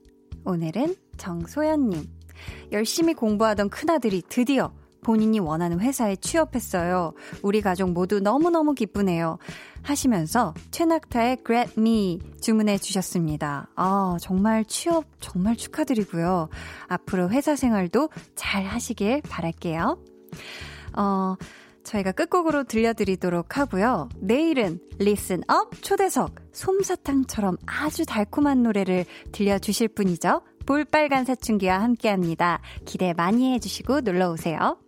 [0.46, 2.08] 오늘은 정소연님.
[2.72, 4.72] 열심히 공부하던 큰아들이 드디어
[5.02, 7.12] 본인이 원하는 회사에 취업했어요.
[7.42, 9.36] 우리 가족 모두 너무너무 기쁘네요.
[9.82, 13.68] 하시면서 최낙타의 Grab Me 주문해 주셨습니다.
[13.76, 16.48] 아, 정말 취업 정말 축하드리고요.
[16.88, 19.98] 앞으로 회사 생활도 잘 하시길 바랄게요.
[20.96, 21.36] 어,
[21.90, 24.08] 저희가 끝곡으로 들려드리도록 하고요.
[24.20, 30.42] 내일은 Listen Up 초대석 솜사탕처럼 아주 달콤한 노래를 들려주실 분이죠.
[30.66, 32.60] 볼빨간 사춘기와 함께 합니다.
[32.84, 34.78] 기대 많이 해주시고 놀러오세요.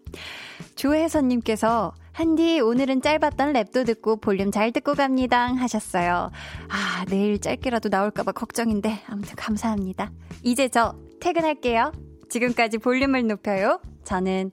[0.77, 6.31] 조혜선님께서 한디 오늘은 짧았던 랩도 듣고 볼륨 잘 듣고 갑니다 하셨어요.
[6.69, 10.13] 아 내일 짧게라도 나올까봐 걱정인데 아무튼 감사합니다.
[10.45, 11.91] 이제 저 퇴근할게요.
[12.29, 13.81] 지금까지 볼륨을 높여요.
[14.05, 14.53] 저는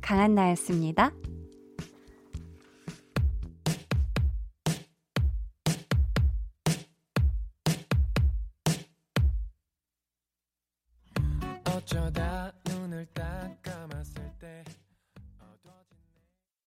[0.00, 1.12] 강한나였습니다.